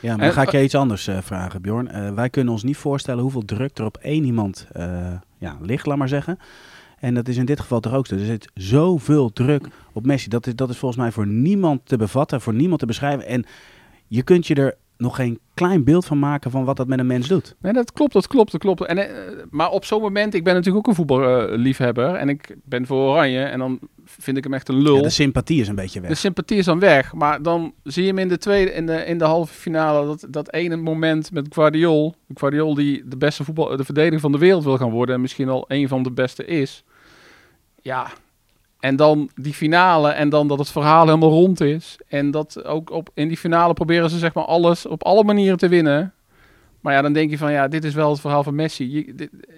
Ja, 0.00 0.08
maar 0.16 0.18
En- 0.18 0.24
dan 0.24 0.32
ga 0.32 0.42
ik 0.42 0.50
je 0.50 0.62
iets 0.62 0.74
anders 0.74 1.06
eh, 1.06 1.18
vragen, 1.22 1.62
Bjorn. 1.62 1.88
Eh, 1.88 2.14
wij 2.14 2.30
kunnen 2.30 2.52
ons 2.52 2.62
niet 2.62 2.76
voorstellen 2.76 3.22
hoeveel 3.22 3.44
druk 3.44 3.78
er 3.78 3.84
op 3.84 3.96
één 3.96 4.24
iemand 4.24 4.66
eh, 4.72 5.12
ja, 5.38 5.56
ligt, 5.60 5.86
laat 5.86 5.96
maar 5.98 6.08
zeggen. 6.08 6.38
En 6.98 7.14
dat 7.14 7.28
is 7.28 7.36
in 7.36 7.44
dit 7.44 7.60
geval 7.60 7.80
toch 7.80 7.94
ook 7.94 8.06
zo. 8.06 8.14
Er 8.14 8.24
zit 8.24 8.50
zoveel 8.54 9.32
druk 9.32 9.66
op 9.92 10.06
Messi. 10.06 10.28
Dat 10.28 10.46
is, 10.46 10.54
dat 10.54 10.70
is 10.70 10.76
volgens 10.76 11.00
mij 11.00 11.12
voor 11.12 11.26
niemand 11.26 11.80
te 11.84 11.96
bevatten, 11.96 12.40
voor 12.40 12.54
niemand 12.54 12.80
te 12.80 12.86
beschrijven. 12.86 13.26
En 13.26 13.44
je 14.06 14.22
kunt 14.22 14.46
je 14.46 14.54
er 14.54 14.76
nog 14.98 15.16
geen 15.16 15.38
klein 15.54 15.84
beeld 15.84 16.04
van 16.04 16.18
maken 16.18 16.50
van 16.50 16.64
wat 16.64 16.76
dat 16.76 16.86
met 16.86 16.98
een 16.98 17.06
mens 17.06 17.28
doet. 17.28 17.54
Nee, 17.60 17.72
dat 17.72 17.92
klopt, 17.92 18.12
dat 18.12 18.26
klopt, 18.26 18.52
dat 18.52 18.60
klopt. 18.60 18.84
En, 18.84 18.98
eh, 18.98 19.44
maar 19.50 19.70
op 19.70 19.84
zo'n 19.84 20.00
moment, 20.00 20.34
ik 20.34 20.44
ben 20.44 20.54
natuurlijk 20.54 20.88
ook 20.88 20.96
een 20.96 21.06
voetballiefhebber. 21.06 22.14
en 22.14 22.28
ik 22.28 22.56
ben 22.64 22.86
voor 22.86 23.10
Oranje. 23.10 23.42
En 23.42 23.58
dan 23.58 23.78
vind 24.04 24.36
ik 24.36 24.44
hem 24.44 24.54
echt 24.54 24.68
een 24.68 24.82
lul. 24.82 24.96
Ja, 24.96 25.02
de 25.02 25.10
sympathie 25.10 25.60
is 25.60 25.68
een 25.68 25.74
beetje 25.74 26.00
weg. 26.00 26.10
De 26.10 26.16
sympathie 26.16 26.58
is 26.58 26.64
dan 26.64 26.78
weg. 26.78 27.12
Maar 27.12 27.42
dan 27.42 27.72
zie 27.82 28.02
je 28.02 28.08
hem 28.08 28.18
in 28.18 28.28
de 28.28 28.38
tweede, 28.38 28.72
in 28.72 28.86
de, 28.86 29.04
in 29.04 29.18
de 29.18 29.24
halve 29.24 29.54
finale, 29.54 30.06
dat, 30.06 30.26
dat 30.30 30.52
ene 30.52 30.76
moment 30.76 31.32
met 31.32 31.46
Guardiol. 31.50 32.14
Guardiol 32.34 32.74
die 32.74 33.08
de 33.08 33.16
beste 33.16 33.44
voetbal, 33.44 33.76
de 33.76 33.84
verdediger 33.84 34.20
van 34.20 34.32
de 34.32 34.38
wereld 34.38 34.64
wil 34.64 34.76
gaan 34.76 34.90
worden. 34.90 35.14
En 35.14 35.20
misschien 35.20 35.48
al 35.48 35.64
een 35.68 35.88
van 35.88 36.02
de 36.02 36.10
beste 36.10 36.44
is. 36.44 36.84
Ja. 37.82 38.10
En 38.88 38.96
dan 38.96 39.30
die 39.34 39.54
finale 39.54 40.10
en 40.10 40.28
dan 40.28 40.48
dat 40.48 40.58
het 40.58 40.70
verhaal 40.70 41.04
helemaal 41.06 41.30
rond 41.30 41.60
is. 41.60 41.98
En 42.08 42.30
dat 42.30 42.64
ook 42.64 42.90
op, 42.90 43.10
in 43.14 43.28
die 43.28 43.36
finale 43.36 43.72
proberen 43.72 44.10
ze 44.10 44.18
zeg 44.18 44.34
maar 44.34 44.44
alles 44.44 44.86
op 44.86 45.04
alle 45.04 45.24
manieren 45.24 45.58
te 45.58 45.68
winnen. 45.68 46.12
Maar 46.80 46.92
ja, 46.94 47.02
dan 47.02 47.12
denk 47.12 47.30
je 47.30 47.38
van 47.38 47.52
ja, 47.52 47.68
dit 47.68 47.84
is 47.84 47.94
wel 47.94 48.10
het 48.10 48.20
verhaal 48.20 48.42
van 48.42 48.54
Messi. 48.54 48.92
Je, 48.92 49.14
dit- 49.14 49.30
eh, 49.48 49.54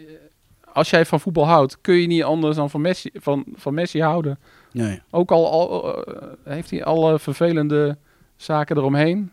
als 0.72 0.90
jij 0.90 1.06
van 1.06 1.20
voetbal 1.20 1.46
houdt, 1.46 1.80
kun 1.80 1.94
je 1.94 2.06
niet 2.06 2.22
anders 2.22 2.56
dan 2.56 2.70
van 2.70 2.80
Messi, 2.80 3.10
van, 3.14 3.44
van 3.54 3.74
Messi 3.74 4.02
houden. 4.02 4.38
Nee. 4.72 5.00
Ook 5.10 5.30
al, 5.30 5.50
al 5.50 5.96
eh, 6.06 6.22
heeft 6.44 6.70
hij 6.70 6.84
alle 6.84 7.18
vervelende 7.18 7.96
zaken 8.36 8.76
eromheen. 8.76 9.32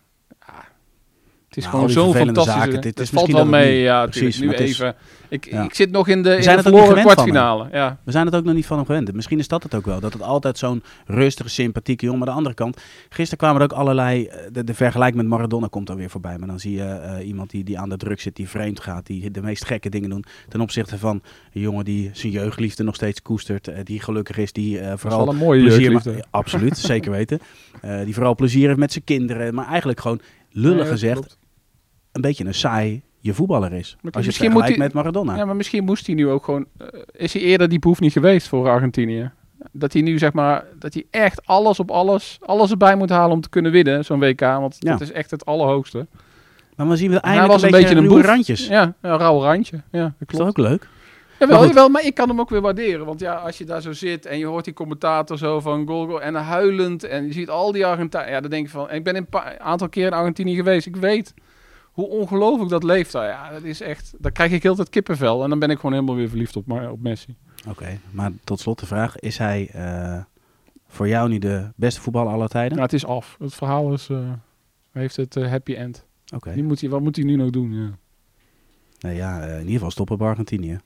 Het 1.48 1.58
is 1.58 1.64
Nou, 1.64 1.76
gewoon 1.76 1.90
zo'n 1.90 2.14
fantastische... 2.14 2.60
zaken, 2.60 2.74
dit 2.82 2.84
het 2.84 3.00
is 3.00 3.10
valt 3.10 3.32
wel 3.32 3.46
mee, 3.46 3.80
ja. 3.82 4.06
precies, 4.06 4.40
nu 4.40 4.46
maar 4.46 4.56
is- 4.56 4.70
even... 4.80 4.96
Ik, 5.30 5.50
ja. 5.52 5.64
ik 5.64 5.74
zit 5.74 5.92
nog 5.92 6.08
in 6.08 6.24
de, 6.24 6.36
in 6.36 6.44
zijn 6.44 6.56
de 6.58 6.62
verloren 6.64 7.02
kwartfinale. 7.02 7.68
Ja. 7.72 7.98
We 8.04 8.12
zijn 8.12 8.26
het 8.26 8.36
ook 8.36 8.44
nog 8.44 8.54
niet 8.54 8.66
van 8.66 8.78
hem 8.78 8.86
gewend. 8.86 9.14
Misschien 9.14 9.40
is 9.40 9.48
dat 9.48 9.64
het 9.64 9.76
ook 9.76 9.86
wel. 9.86 10.00
Dat 10.00 10.14
het 10.14 10.22
altijd 10.22 10.58
zo'n 10.58 10.84
rustige, 11.06 11.50
sympathieke 11.50 12.06
jongen. 12.06 12.20
Maar 12.20 12.28
aan 12.28 12.34
de 12.34 12.40
andere 12.40 12.56
kant, 12.64 12.82
gisteren 13.10 13.38
kwamen 13.38 13.62
er 13.62 13.72
ook 13.72 13.78
allerlei... 13.80 14.26
eh, 14.26 14.38
De, 14.52 14.64
de 14.64 14.74
vergelijking 14.74 15.22
met 15.22 15.32
Maradona 15.32 15.68
komt 15.68 15.88
dan 15.88 15.96
weer 15.98 16.10
voorbij. 16.10 16.38
Maar 16.38 16.48
dan 16.48 16.60
zie 16.60 16.76
je 16.76 16.84
eh, 16.84 17.28
iemand 17.28 17.50
die, 17.50 17.64
die 17.64 17.80
aan 17.80 17.90
de 17.90 17.98
druk 17.98 18.22
zit, 18.22 18.36
die 18.36 18.50
vreemd 18.50 18.80
gaat. 18.80 19.06
Die 19.06 19.32
de 19.32 19.42
meest 19.42 19.66
gekke 19.66 19.90
dingen 19.90 20.10
doen. 20.10 20.24
Ten 20.50 20.62
opzichte 20.62 20.98
van 20.98 21.22
een 21.54 21.62
jongen 21.62 21.86
die 21.86 22.10
zijn 22.14 22.32
jeugdliefde 22.32 22.84
nog 22.84 22.96
steeds 22.96 23.22
koestert. 23.22 23.68
eh, 23.68 23.80
die 23.84 24.00
gelukkig 24.02 24.38
is, 24.38 24.52
die 24.54 24.80
is 24.80 25.00
vooral 25.00 25.20
wel 25.20 25.30
een 25.30 25.36
mooie 25.40 25.62
plezier 25.62 25.80
jeugdliefde. 25.82 26.10
ma- 26.12 26.18
Ja, 26.18 26.24
absoluut, 26.30 26.78
zeker 26.78 27.12
weten. 27.12 27.40
Die 28.06 28.14
vooral 28.14 28.36
plezier 28.36 28.68
heeft 28.68 28.80
met 28.80 28.92
zijn 28.92 29.04
kinderen. 29.04 29.54
Maar 29.54 29.68
eigenlijk 29.68 30.00
gewoon, 30.00 30.22
lullig 30.50 30.88
gezegd, 30.88 31.14
klopt. 31.14 31.38
een 32.12 32.22
beetje 32.22 32.46
een 32.46 32.54
saai 32.54 33.02
je 33.20 33.34
voetballer 33.34 33.74
is. 33.74 33.98
Maar 34.02 34.12
Als 34.12 34.22
je 34.22 34.28
misschien 34.28 34.52
moet 34.52 34.64
hij- 34.64 34.78
met 34.78 34.94
Maradona. 34.94 35.36
Ja, 35.36 35.46
maar 35.46 35.56
misschien 35.56 35.84
moest 35.84 36.06
hij 36.06 36.16
nu 36.16 36.28
ook 36.30 36.44
gewoon... 36.46 36.66
eh, 36.78 36.88
is 37.12 37.34
hij 37.34 37.42
eerder 37.42 37.70
die 37.70 37.80
boef 37.80 38.00
niet 38.00 38.12
geweest 38.12 38.48
voor 38.48 38.70
Argentinië? 38.70 39.32
Dat 39.72 39.94
hij 39.94 40.02
nu 40.02 40.18
zeg 40.18 40.34
maar... 40.34 40.66
Dat 40.80 40.94
hij 40.94 41.06
echt 41.12 41.46
alles 41.46 41.80
op 41.80 41.92
alles... 41.92 42.38
Alles 42.42 42.72
erbij 42.72 42.96
moet 42.96 43.10
halen 43.10 43.32
om 43.36 43.42
te 43.42 43.50
kunnen 43.50 43.72
winnen, 43.72 44.06
zo'n 44.06 44.20
WK. 44.20 44.40
Want 44.42 44.76
Ja. 44.80 44.92
dat 44.92 45.02
is 45.02 45.12
echt 45.12 45.32
het 45.32 45.46
allerhoogste. 45.46 46.08
Maar 46.76 46.88
dan 46.88 46.98
zien 46.98 47.08
we 47.10 47.14
Hij 47.14 47.24
eindelijk 47.24 47.52
was 47.54 47.62
een 47.62 47.68
een 47.68 47.74
beetje, 47.80 47.96
beetje 47.96 48.10
een 48.10 48.16
boef. 48.18 48.26
randjes. 48.26 48.68
Ja, 48.68 48.94
een 49.02 49.18
rauw 49.18 49.42
randje. 49.42 49.82
Ja, 49.92 50.02
dat 50.04 50.12
Is 50.20 50.26
klopt. 50.26 50.38
dat 50.38 50.48
ook 50.48 50.58
leuk? 50.58 50.88
Jawel, 51.40 51.58
Maar 51.60 51.68
jawel, 51.68 51.90
maar 51.90 52.06
ik 52.06 52.14
kan 52.14 52.30
hem 52.30 52.40
ook 52.40 52.50
weer 52.50 52.62
waarderen. 52.62 53.06
Want 53.06 53.20
ja, 53.20 53.34
als 53.36 53.58
je 53.58 53.66
daar 53.66 53.82
zo 53.82 53.94
zit 53.94 54.26
en 54.26 54.38
je 54.38 54.46
hoort 54.46 54.66
die 54.66 54.74
commentator 54.74 55.38
zo 55.38 55.60
van 55.60 55.88
goal 55.88 56.22
en 56.22 56.36
huilend 56.36 57.04
en 57.04 57.26
je 57.26 57.34
ziet 57.34 57.50
al 57.50 57.72
die 57.72 57.86
Argentijnen. 57.86 58.32
Ja, 58.32 58.42
dan 58.42 58.50
denk 58.50 58.66
je 58.66 58.72
van, 58.72 58.92
ik 58.92 59.04
ben 59.04 59.16
een 59.16 59.28
aantal 59.60 59.90
keer 59.90 60.06
in 60.06 60.14
Argentinië 60.14 60.56
geweest. 60.56 60.88
Ik 60.88 60.96
weet 60.96 61.34
hoe 61.84 62.08
ongelooflijk 62.08 62.70
dat 62.70 62.84
leeft 62.84 63.12
daar. 63.12 63.28
Ja, 63.28 63.52
dat 63.52 63.64
is 63.64 63.82
echt, 63.82 64.14
dan 64.18 64.32
krijg 64.32 64.52
ik 64.52 64.64
heel 64.64 64.78
het 64.78 64.90
kippenvel 64.90 65.44
en 65.44 65.50
dan 65.50 65.60
ben 65.60 65.70
ik 65.70 65.76
gewoon 65.76 65.94
helemaal 65.94 66.16
weer 66.16 66.30
verliefd 66.30 66.56
op, 66.56 66.66
Ma- 66.68 66.92
op 66.92 67.02
Messi. 67.02 67.36
Oké, 67.70 68.00
maar 68.12 68.32
tot 68.44 68.60
slot 68.60 68.80
de 68.80 68.86
vraag. 68.86 69.20
Is 69.20 69.38
hij 69.38 69.70
eh, 69.74 70.18
voor 70.88 71.08
jou 71.08 71.30
nu 71.30 71.38
de 71.38 71.72
beste 71.76 72.02
voetballer 72.02 72.34
aller 72.34 72.48
tijden? 72.50 72.72
Nou, 72.72 72.82
het 72.84 72.94
is 72.94 73.06
af. 73.06 73.36
Het 73.40 73.54
verhaal 73.54 73.94
is, 73.94 74.10
eh, 74.10 74.18
heeft 74.92 75.16
het 75.16 75.36
eh, 75.36 75.50
happy 75.50 75.74
end. 75.74 76.06
Oké. 76.36 76.56
Nu 76.56 76.64
moet 76.64 76.82
hij, 76.82 76.90
wat 76.90 77.02
moet 77.02 77.16
hij 77.16 77.26
nu 77.26 77.36
nog 77.36 77.50
doen? 77.50 77.74
Ja, 77.74 77.90
Nou 79.00 79.16
ja, 79.16 79.42
in 79.46 79.60
ieder 79.60 79.74
geval 79.74 79.92
stoppen 79.92 80.18
bij 80.18 80.28
Argentinië. 80.28 80.80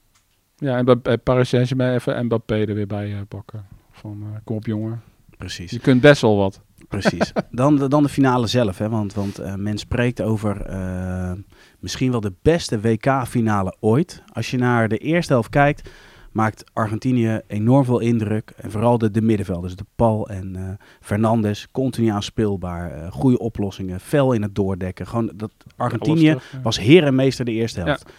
Ja 0.62 0.78
en 0.78 0.86
bij, 0.86 1.00
bij 1.00 1.18
Paris 1.18 1.50
Saint-Germain 1.50 1.94
even 1.94 2.26
Mbappé 2.26 2.56
er 2.66 2.74
weer 2.76 2.88
bij 2.88 3.12
eh, 3.14 3.18
pakken. 3.28 3.66
Van, 3.92 4.22
eh, 4.24 4.40
kom 4.44 4.56
op 4.56 4.66
jongen. 4.66 5.02
Precies. 5.38 5.72
Je 5.72 5.80
kunt 5.80 6.02
best 6.02 6.22
wel 6.22 6.38
wat. 6.38 6.62
Precies. 6.88 7.32
Dan, 7.52 7.76
de- 7.76 7.88
dan 7.88 8.04
de 8.04 8.10
finale 8.10 8.48
zelf. 8.48 8.78
Hè? 8.78 8.90
Want, 8.90 9.14
want 9.14 9.40
eh, 9.40 9.56
men 9.56 9.78
spreekt 9.78 10.22
over 10.22 10.62
eh, 10.62 11.32
misschien 11.80 12.12
wel 12.12 12.20
de 12.22 12.34
beste 12.42 12.80
WK-finale 12.80 13.76
ooit. 13.80 14.24
Als 14.34 14.52
je 14.52 14.58
naar 14.58 14.88
de 14.88 14.98
eerste 14.98 15.34
helft 15.34 15.50
kijkt, 15.50 15.90
maakt 16.32 16.64
Argentinië 16.74 17.40
enorm 17.48 17.86
veel 17.86 18.00
indruk. 18.00 18.54
En 18.58 18.72
vooral 18.72 18.98
de, 18.98 19.12
de 19.12 19.22
middenvelders, 19.22 19.76
de 19.76 19.86
Paul 19.96 20.30
en 20.30 20.56
uh, 20.58 20.70
Fernandes, 21.00 21.68
continu 21.72 22.08
aanspeelbaar. 22.08 23.12
Goede 23.12 23.40
oplossingen, 23.40 24.00
fel 24.00 24.32
in 24.34 24.42
het 24.42 24.56
doordekken. 24.56 25.08
Gewoon 25.08 25.32
dat 25.36 25.52
Argentinië 25.78 26.38
was 26.64 26.80
heer 26.80 27.04
en 27.04 27.16
meester 27.16 27.46
de 27.46 27.52
eerste 27.52 27.82
helft. 27.82 28.04
Ja. 28.08 28.14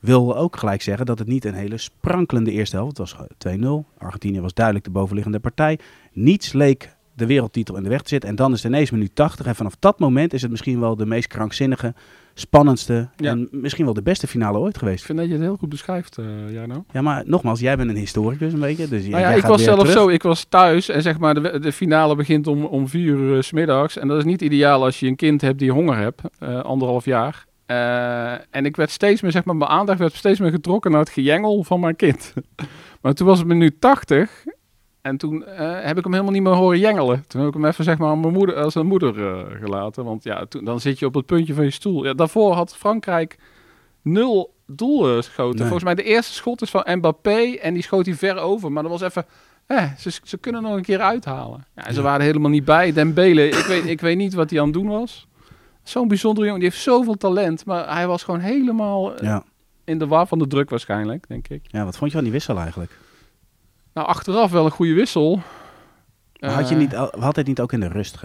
Wil 0.00 0.36
ook 0.36 0.56
gelijk 0.56 0.82
zeggen 0.82 1.06
dat 1.06 1.18
het 1.18 1.28
niet 1.28 1.44
een 1.44 1.54
hele 1.54 1.78
sprankelende 1.78 2.50
eerste 2.50 2.76
helft 2.76 2.98
was. 2.98 3.16
2-0. 3.48 3.66
Argentinië 3.98 4.40
was 4.40 4.54
duidelijk 4.54 4.84
de 4.84 4.90
bovenliggende 4.90 5.40
partij. 5.40 5.78
Niets 6.12 6.52
leek 6.52 6.96
de 7.16 7.26
wereldtitel 7.26 7.76
in 7.76 7.82
de 7.82 7.88
weg 7.88 8.02
te 8.02 8.08
zitten. 8.08 8.28
En 8.28 8.36
dan 8.36 8.52
is 8.52 8.62
het 8.62 8.72
ineens 8.72 8.90
minuut 8.90 9.14
80. 9.14 9.46
En 9.46 9.54
vanaf 9.54 9.76
dat 9.78 9.98
moment 9.98 10.32
is 10.32 10.42
het 10.42 10.50
misschien 10.50 10.80
wel 10.80 10.96
de 10.96 11.06
meest 11.06 11.26
krankzinnige, 11.26 11.94
spannendste 12.34 13.08
en 13.16 13.48
misschien 13.50 13.84
wel 13.84 13.94
de 13.94 14.02
beste 14.02 14.26
finale 14.26 14.58
ooit 14.58 14.78
geweest. 14.78 15.00
Ik 15.00 15.06
vind 15.06 15.18
dat 15.18 15.26
je 15.26 15.32
het 15.32 15.42
heel 15.42 15.56
goed 15.56 15.68
beschrijft, 15.68 16.18
uh, 16.18 16.52
Jarno. 16.52 16.84
Ja, 16.92 17.02
maar 17.02 17.22
nogmaals, 17.26 17.60
jij 17.60 17.76
bent 17.76 17.90
een 17.90 17.96
historicus 17.96 18.52
een 18.52 18.60
beetje. 18.60 18.88
Dus 18.88 19.06
nou 19.06 19.22
ja, 19.22 19.30
ik 19.30 19.42
was 19.42 19.62
zelf 19.62 19.90
zo, 19.90 20.08
ik 20.08 20.22
was 20.22 20.44
thuis 20.44 20.88
en 20.88 21.02
zeg 21.02 21.18
maar 21.18 21.34
de, 21.34 21.58
de 21.58 21.72
finale 21.72 22.16
begint 22.16 22.46
om, 22.46 22.64
om 22.64 22.88
vier 22.88 23.06
uur 23.06 23.36
uh, 23.36 23.42
s 23.42 23.52
middags. 23.52 23.98
En 23.98 24.08
dat 24.08 24.18
is 24.18 24.24
niet 24.24 24.42
ideaal 24.42 24.84
als 24.84 25.00
je 25.00 25.06
een 25.06 25.16
kind 25.16 25.40
hebt 25.40 25.58
die 25.58 25.72
honger 25.72 25.96
hebt, 25.96 26.20
uh, 26.42 26.60
anderhalf 26.60 27.04
jaar. 27.04 27.46
En 28.50 28.64
ik 28.64 28.76
werd 28.76 28.90
steeds 28.90 29.20
meer, 29.20 29.32
zeg 29.32 29.44
maar, 29.44 29.56
mijn 29.56 29.70
aandacht 29.70 29.98
werd 29.98 30.14
steeds 30.14 30.40
meer 30.40 30.50
getrokken 30.50 30.90
naar 30.90 31.00
het 31.00 31.10
gejengel 31.10 31.64
van 31.64 31.80
mijn 31.80 31.96
kind. 31.96 32.34
maar 33.02 33.14
toen 33.14 33.26
was 33.26 33.38
het 33.38 33.46
minuut 33.46 33.80
80 33.80 34.44
en 35.06 35.16
toen 35.16 35.44
uh, 35.48 35.80
heb 35.80 35.96
ik 35.98 36.04
hem 36.04 36.12
helemaal 36.12 36.32
niet 36.32 36.42
meer 36.42 36.52
horen 36.52 36.78
jengelen. 36.78 37.24
Toen 37.26 37.40
heb 37.40 37.48
ik 37.48 37.54
hem 37.54 37.64
even 37.64 37.84
zeg 37.84 37.98
maar 37.98 38.10
aan 38.10 38.20
mijn 38.20 38.32
moeder, 38.32 38.54
als 38.56 38.74
een 38.74 38.86
moeder 38.86 39.16
uh, 39.16 39.60
gelaten. 39.60 40.04
Want 40.04 40.24
ja, 40.24 40.46
toen, 40.46 40.64
dan 40.64 40.80
zit 40.80 40.98
je 40.98 41.06
op 41.06 41.14
het 41.14 41.26
puntje 41.26 41.54
van 41.54 41.64
je 41.64 41.70
stoel. 41.70 42.04
Ja, 42.04 42.14
daarvoor 42.14 42.52
had 42.52 42.76
Frankrijk 42.76 43.38
nul 44.02 44.54
doel 44.66 45.16
geschoten. 45.16 45.60
Volgens 45.60 45.84
mij 45.84 45.94
de 45.94 46.02
eerste 46.02 46.32
schot 46.32 46.62
is 46.62 46.70
van 46.70 46.86
Mbappé 46.96 47.56
en 47.62 47.74
die 47.74 47.82
schoot 47.82 48.06
hij 48.06 48.14
ver 48.14 48.36
over. 48.36 48.72
Maar 48.72 48.82
dat 48.82 48.92
was 48.92 49.00
even... 49.00 49.26
Eh, 49.66 49.92
ze, 49.98 50.20
ze 50.22 50.38
kunnen 50.38 50.62
nog 50.62 50.76
een 50.76 50.82
keer 50.82 51.00
uithalen. 51.00 51.66
Ja, 51.76 51.92
ze 51.92 52.02
waren 52.02 52.26
helemaal 52.26 52.50
niet 52.50 52.64
bij. 52.64 52.92
Dembele, 52.92 53.48
ik 53.48 53.64
weet, 53.64 53.86
ik 53.86 54.00
weet 54.00 54.16
niet 54.16 54.34
wat 54.34 54.50
hij 54.50 54.58
aan 54.58 54.64
het 54.64 54.74
doen 54.74 54.88
was. 54.88 55.26
Zo'n 55.88 56.08
bijzondere 56.08 56.46
jongen, 56.46 56.60
die 56.60 56.70
heeft 56.70 56.82
zoveel 56.82 57.16
talent. 57.16 57.64
Maar 57.64 57.94
hij 57.94 58.06
was 58.06 58.22
gewoon 58.22 58.40
helemaal 58.40 59.24
ja. 59.24 59.44
in 59.84 59.98
de 59.98 60.06
war 60.06 60.26
van 60.26 60.38
de 60.38 60.46
druk 60.46 60.70
waarschijnlijk, 60.70 61.28
denk 61.28 61.48
ik. 61.48 61.62
Ja, 61.66 61.84
wat 61.84 61.96
vond 61.96 62.10
je 62.10 62.16
van 62.16 62.24
die 62.24 62.32
wissel 62.32 62.58
eigenlijk? 62.58 62.98
Nou, 63.92 64.08
achteraf 64.08 64.50
wel 64.50 64.64
een 64.64 64.70
goede 64.70 64.94
wissel. 64.94 65.40
had, 66.38 66.68
je 66.68 66.74
niet, 66.74 66.92
had 66.94 67.36
het 67.36 67.46
niet 67.46 67.60
ook 67.60 67.72
in 67.72 67.80
de 67.80 67.88
rust 67.88 68.16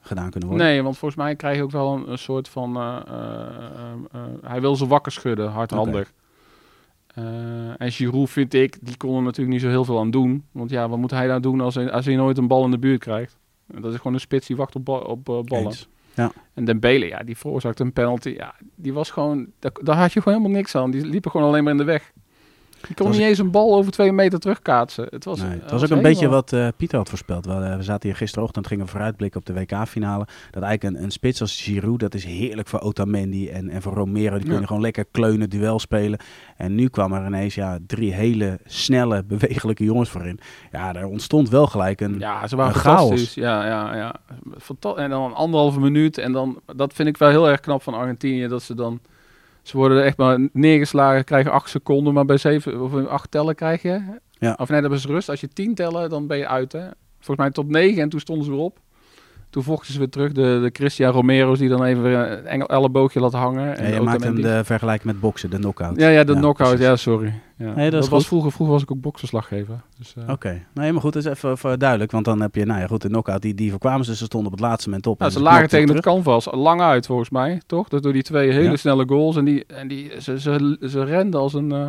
gedaan 0.00 0.30
kunnen 0.30 0.48
worden? 0.48 0.66
Nee, 0.66 0.82
want 0.82 0.98
volgens 0.98 1.20
mij 1.20 1.36
krijg 1.36 1.56
je 1.56 1.62
ook 1.62 1.70
wel 1.70 1.94
een, 1.94 2.10
een 2.10 2.18
soort 2.18 2.48
van... 2.48 2.76
Uh, 2.76 2.98
uh, 4.14 4.20
hij 4.42 4.60
wil 4.60 4.76
ze 4.76 4.86
wakker 4.86 5.12
schudden, 5.12 5.50
hardhandig. 5.50 6.12
Okay. 7.16 7.74
en 7.78 7.92
Giroud 7.92 8.30
vind 8.30 8.54
ik, 8.54 8.78
die 8.80 8.96
kon 8.96 9.16
er 9.16 9.22
natuurlijk 9.22 9.52
niet 9.52 9.60
zo 9.60 9.68
heel 9.68 9.84
veel 9.84 9.98
aan 9.98 10.10
doen. 10.10 10.44
Want 10.52 10.70
ja, 10.70 10.88
wat 10.88 10.98
moet 10.98 11.10
hij 11.10 11.26
nou 11.26 11.40
doen 11.40 11.60
als 11.60 11.74
hij, 11.74 11.90
als 11.90 12.04
hij 12.04 12.16
nooit 12.16 12.38
een 12.38 12.46
bal 12.46 12.64
in 12.64 12.70
de 12.70 12.78
buurt 12.78 13.00
krijgt? 13.00 13.36
Dat 13.66 13.92
is 13.92 13.96
gewoon 13.96 14.14
een 14.14 14.20
spits 14.20 14.46
die 14.46 14.56
wacht 14.56 14.74
op, 14.76 14.88
op 14.88 15.24
ballen. 15.24 15.74
Ja. 16.14 16.32
En 16.54 16.64
Dembele, 16.64 17.06
ja, 17.06 17.22
die 17.22 17.36
veroorzaakt 17.36 17.80
een 17.80 17.92
penalty. 17.92 18.28
Ja, 18.28 18.54
die 18.74 18.92
was 18.92 19.10
gewoon, 19.10 19.46
daar, 19.58 19.72
daar, 19.82 19.96
had 19.96 20.12
je 20.12 20.20
gewoon 20.20 20.38
helemaal 20.38 20.58
niks 20.58 20.74
aan. 20.74 20.90
Die 20.90 21.06
liepen 21.06 21.30
gewoon 21.30 21.46
alleen 21.46 21.62
maar 21.64 21.72
in 21.72 21.78
de 21.78 21.84
weg. 21.84 22.12
Je 22.88 22.94
kon 22.94 23.10
niet 23.10 23.20
eens 23.20 23.38
een 23.38 23.50
bal 23.50 23.74
over 23.74 23.92
twee 23.92 24.12
meter 24.12 24.38
terugkaatsen. 24.38 25.06
Het 25.10 25.24
was, 25.24 25.40
het 25.40 25.70
was 25.70 25.82
ook 25.82 25.90
een 25.90 26.02
beetje 26.02 26.28
wat 26.28 26.52
uh, 26.52 26.68
Pieter 26.76 26.98
had 26.98 27.08
voorspeld. 27.08 27.46
We, 27.46 27.52
uh, 27.52 27.76
we 27.76 27.82
zaten 27.82 28.08
hier 28.08 28.18
gisterochtend, 28.18 28.66
gingen 28.66 28.88
vooruitblikken 28.88 29.40
op 29.40 29.46
de 29.46 29.52
WK-finale. 29.52 30.26
Dat 30.50 30.62
eigenlijk 30.62 30.96
een, 30.96 31.04
een 31.04 31.10
spits 31.10 31.40
als 31.40 31.62
Giroud, 31.62 32.00
dat 32.00 32.14
is 32.14 32.24
heerlijk 32.24 32.68
voor 32.68 32.80
Otamendi 32.80 33.48
en, 33.48 33.68
en 33.68 33.82
voor 33.82 33.92
Romero. 33.92 34.38
Die 34.38 34.48
kunnen 34.48 34.66
gewoon 34.66 34.82
lekker 34.82 35.04
kleunen, 35.10 35.50
duel 35.50 35.78
spelen. 35.78 36.18
En 36.56 36.74
nu 36.74 36.88
kwam 36.88 37.12
er 37.12 37.26
ineens 37.26 37.54
ja, 37.54 37.78
drie 37.86 38.12
hele 38.12 38.58
snelle, 38.64 39.24
bewegelijke 39.34 39.84
jongens 39.84 40.10
voorin. 40.10 40.40
Ja, 40.72 40.94
er 40.94 41.06
ontstond 41.06 41.48
wel 41.48 41.66
gelijk 41.66 42.00
een 42.00 42.18
Ja, 42.18 42.46
ze 42.46 42.56
waren 42.56 42.74
chaos. 42.74 43.34
Ja, 43.34 43.66
ja, 43.66 43.96
ja. 43.96 44.14
En 44.96 45.10
dan 45.10 45.22
een 45.22 45.34
anderhalve 45.34 45.80
minuut. 45.80 46.18
En 46.18 46.32
dan, 46.32 46.60
dat 46.76 46.92
vind 46.92 47.08
ik 47.08 47.16
wel 47.16 47.28
heel 47.28 47.48
erg 47.48 47.60
knap 47.60 47.82
van 47.82 47.94
Argentinië, 47.94 48.46
dat 48.46 48.62
ze 48.62 48.74
dan 48.74 49.00
ze 49.62 49.76
worden 49.76 50.04
echt 50.04 50.16
maar 50.16 50.48
neergeslagen, 50.52 51.24
krijgen 51.24 51.52
acht 51.52 51.70
seconden, 51.70 52.14
maar 52.14 52.24
bij 52.24 52.36
zeven 52.36 52.82
of 52.82 53.06
acht 53.06 53.30
tellen 53.30 53.54
krijg 53.54 53.82
je. 53.82 54.18
Ja. 54.30 54.56
Of 54.60 54.68
nee, 54.68 54.80
dat 54.80 54.92
is 54.92 55.06
rust. 55.06 55.28
Als 55.28 55.40
je 55.40 55.48
tien 55.48 55.74
tellen, 55.74 56.10
dan 56.10 56.26
ben 56.26 56.38
je 56.38 56.48
uit. 56.48 56.72
Hè? 56.72 56.88
Volgens 57.14 57.36
mij 57.36 57.50
tot 57.50 57.68
negen 57.68 58.02
en 58.02 58.08
toen 58.08 58.20
stonden 58.20 58.44
ze 58.44 58.50
weer 58.50 58.60
op. 58.60 58.78
Toen 59.52 59.62
vochten 59.62 59.92
ze 59.92 59.98
weer 59.98 60.08
terug. 60.08 60.32
De, 60.32 60.58
de 60.62 60.70
Christian 60.72 61.12
Romero's 61.12 61.58
die 61.58 61.68
dan 61.68 61.84
even 61.84 62.04
een 62.04 62.46
engel 62.46 62.68
elleboogje 62.68 63.20
laten 63.20 63.38
hangen. 63.38 63.76
En 63.76 63.88
ja, 63.88 63.94
je 63.94 64.00
maakt 64.00 64.24
hem 64.24 64.42
de 64.42 64.64
vergelijking 64.64 65.12
met 65.12 65.20
boksen, 65.20 65.50
de 65.50 65.56
knockout. 65.56 65.96
Ja, 65.96 66.08
ja 66.08 66.24
de 66.24 66.34
knockout. 66.34 66.78
Ja, 66.78 66.96
sorry. 66.96 67.32
Ja. 67.56 67.74
Nee, 67.74 67.90
dat, 67.90 68.08
was 68.08 68.26
vroeger, 68.26 68.52
vroeger 68.52 68.74
was 68.74 68.82
ik 68.82 68.90
ook 68.90 69.00
boksenslaggever. 69.00 69.80
Dus, 69.98 70.14
uh... 70.18 70.22
Oké. 70.22 70.32
Okay. 70.32 70.66
Nee, 70.74 70.92
maar 70.92 71.00
goed, 71.00 71.12
dat 71.12 71.24
is 71.24 71.30
even, 71.30 71.50
even, 71.50 71.78
duidelijk. 71.78 72.10
Want 72.10 72.24
dan 72.24 72.40
heb 72.40 72.54
je, 72.54 72.64
nou 72.64 72.80
ja, 72.80 72.86
goed, 72.86 73.02
de 73.02 73.08
knockout, 73.08 73.42
die, 73.42 73.54
die 73.54 73.70
voorkwamen 73.70 74.04
ze. 74.04 74.16
Ze 74.16 74.24
stonden 74.24 74.52
op 74.52 74.58
het 74.58 74.68
laatste 74.68 74.88
moment 74.88 75.06
op. 75.06 75.18
Nou, 75.18 75.30
ze 75.30 75.40
lagen 75.40 75.68
tegen 75.68 75.94
het 75.94 76.04
canvas, 76.04 76.48
lang 76.50 76.80
uit 76.80 77.06
volgens 77.06 77.30
mij, 77.30 77.60
toch? 77.66 77.88
Dat 77.88 78.02
door 78.02 78.12
die 78.12 78.22
twee 78.22 78.52
hele 78.52 78.76
snelle 78.76 79.04
goals. 79.08 79.36
En, 79.36 79.44
die, 79.44 79.64
en 79.66 79.88
die, 79.88 80.12
ze, 80.20 80.40
ze, 80.40 80.76
ze 80.88 81.04
renden 81.04 81.40
als 81.40 81.54
een... 81.54 81.70
Uh... 81.70 81.86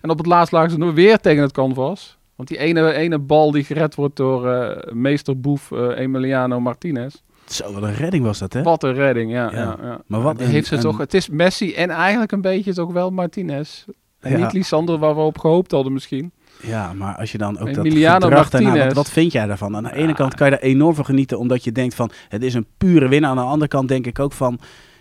En 0.00 0.10
op 0.10 0.18
het 0.18 0.26
laatst 0.26 0.52
lagen 0.52 0.70
ze 0.70 0.78
nog 0.78 0.94
weer 0.94 1.18
tegen 1.18 1.42
het 1.42 1.52
canvas. 1.52 2.18
Want 2.36 2.48
die 2.48 2.58
ene, 2.58 2.92
ene 2.92 3.18
bal 3.18 3.50
die 3.50 3.64
gered 3.64 3.94
wordt 3.94 4.16
door 4.16 4.46
uh, 4.46 4.92
meesterboef 4.92 5.70
Emiliano 5.70 6.60
Martinez. 6.60 7.14
Zo, 7.46 7.72
wat 7.72 7.82
een 7.82 7.94
redding 7.94 8.24
was 8.24 8.38
dat, 8.38 8.52
hè? 8.52 8.62
Wat 8.62 8.82
een 8.82 8.94
redding, 8.94 9.32
ja. 9.32 9.50
ja. 9.52 9.76
ja, 9.82 10.00
Maar 10.06 10.22
wat 10.22 10.40
heeft 10.40 10.66
ze 10.66 10.78
toch... 10.78 10.98
Het 10.98 11.14
is 11.14 11.28
Messi 11.28 11.74
en 11.74 11.90
eigenlijk 11.90 12.32
een 12.32 12.40
beetje 12.40 12.74
toch 12.74 12.92
wel 12.92 13.10
Martinez. 13.10 13.84
En 14.20 14.40
niet 14.40 14.52
Lisandro 14.52 14.98
waar 14.98 15.14
we 15.14 15.20
op 15.20 15.38
gehoopt 15.38 15.70
hadden 15.70 15.92
misschien. 15.92 16.32
Ja, 16.60 16.92
maar 16.92 17.16
als 17.16 17.32
je 17.32 17.38
dan 17.38 17.58
ook 17.58 17.68
Emiliano 17.68 18.18
dat 18.18 18.28
gedrag 18.28 18.50
daarna, 18.50 18.84
wat, 18.84 18.94
wat, 18.94 19.10
vind 19.10 19.32
jij 19.32 19.46
daarvan? 19.46 19.76
Aan 19.76 19.82
de 19.82 19.94
ene 19.94 20.14
kant 20.14 20.34
kan 20.34 20.46
je 20.46 20.52
daar 20.52 20.62
enorm 20.62 20.94
van 20.94 21.04
genieten, 21.04 21.38
omdat 21.38 21.64
je 21.64 21.72
denkt 21.72 21.94
van, 21.94 22.10
het 22.28 22.42
is 22.42 22.54
een 22.54 22.66
pure 22.78 23.08
winnaar. 23.08 23.30
Aan 23.30 23.36
de 23.36 23.42
andere 23.42 23.68
kant 23.68 23.88
denk 23.88 24.06
ik 24.06 24.18
ook 24.18 24.32
van, 24.32 24.58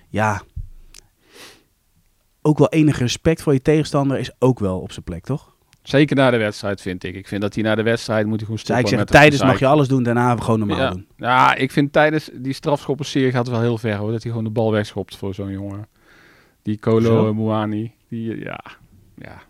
ja, 0.09 0.41
ook 2.41 2.57
wel 2.57 2.69
enig 2.69 2.99
respect 2.99 3.41
voor 3.41 3.53
je 3.53 3.61
tegenstander 3.61 4.19
is 4.19 4.31
ook 4.39 4.59
wel 4.59 4.79
op 4.79 4.91
zijn 4.91 5.05
plek, 5.05 5.23
toch? 5.23 5.50
Zeker 5.81 6.15
na 6.15 6.29
de 6.29 6.37
wedstrijd, 6.37 6.81
vind 6.81 7.03
ik. 7.03 7.15
Ik 7.15 7.27
vind 7.27 7.41
dat 7.41 7.53
hij 7.53 7.63
na 7.63 7.75
de 7.75 7.83
wedstrijd 7.83 8.25
moet 8.25 8.35
hij 8.35 8.43
gewoon 8.43 8.59
stoppen. 8.59 8.85
Ja, 8.85 8.91
ik 8.91 8.97
zeg, 8.97 9.05
tijdens 9.05 9.43
mag 9.43 9.59
je 9.59 9.65
alles 9.65 9.87
doen, 9.87 10.03
daarna 10.03 10.35
gewoon 10.35 10.59
normaal 10.59 10.77
ja. 10.77 10.89
doen. 10.89 11.07
Ja, 11.17 11.55
ik 11.55 11.71
vind 11.71 11.93
tijdens 11.93 12.29
die 12.33 12.53
strafschoppenserie 12.53 13.31
gaat 13.31 13.45
het 13.45 13.55
wel 13.55 13.61
heel 13.61 13.77
ver 13.77 13.95
hoor. 13.95 14.11
Dat 14.11 14.21
hij 14.23 14.31
gewoon 14.31 14.45
de 14.45 14.53
bal 14.53 14.71
wegschopt 14.71 15.15
voor 15.15 15.33
zo'n 15.33 15.51
jongen. 15.51 15.87
Die 16.61 16.79
Kolo 16.79 17.33
Muani. 17.33 17.93
Die, 18.07 18.39
ja, 18.39 18.63
ja. 19.15 19.41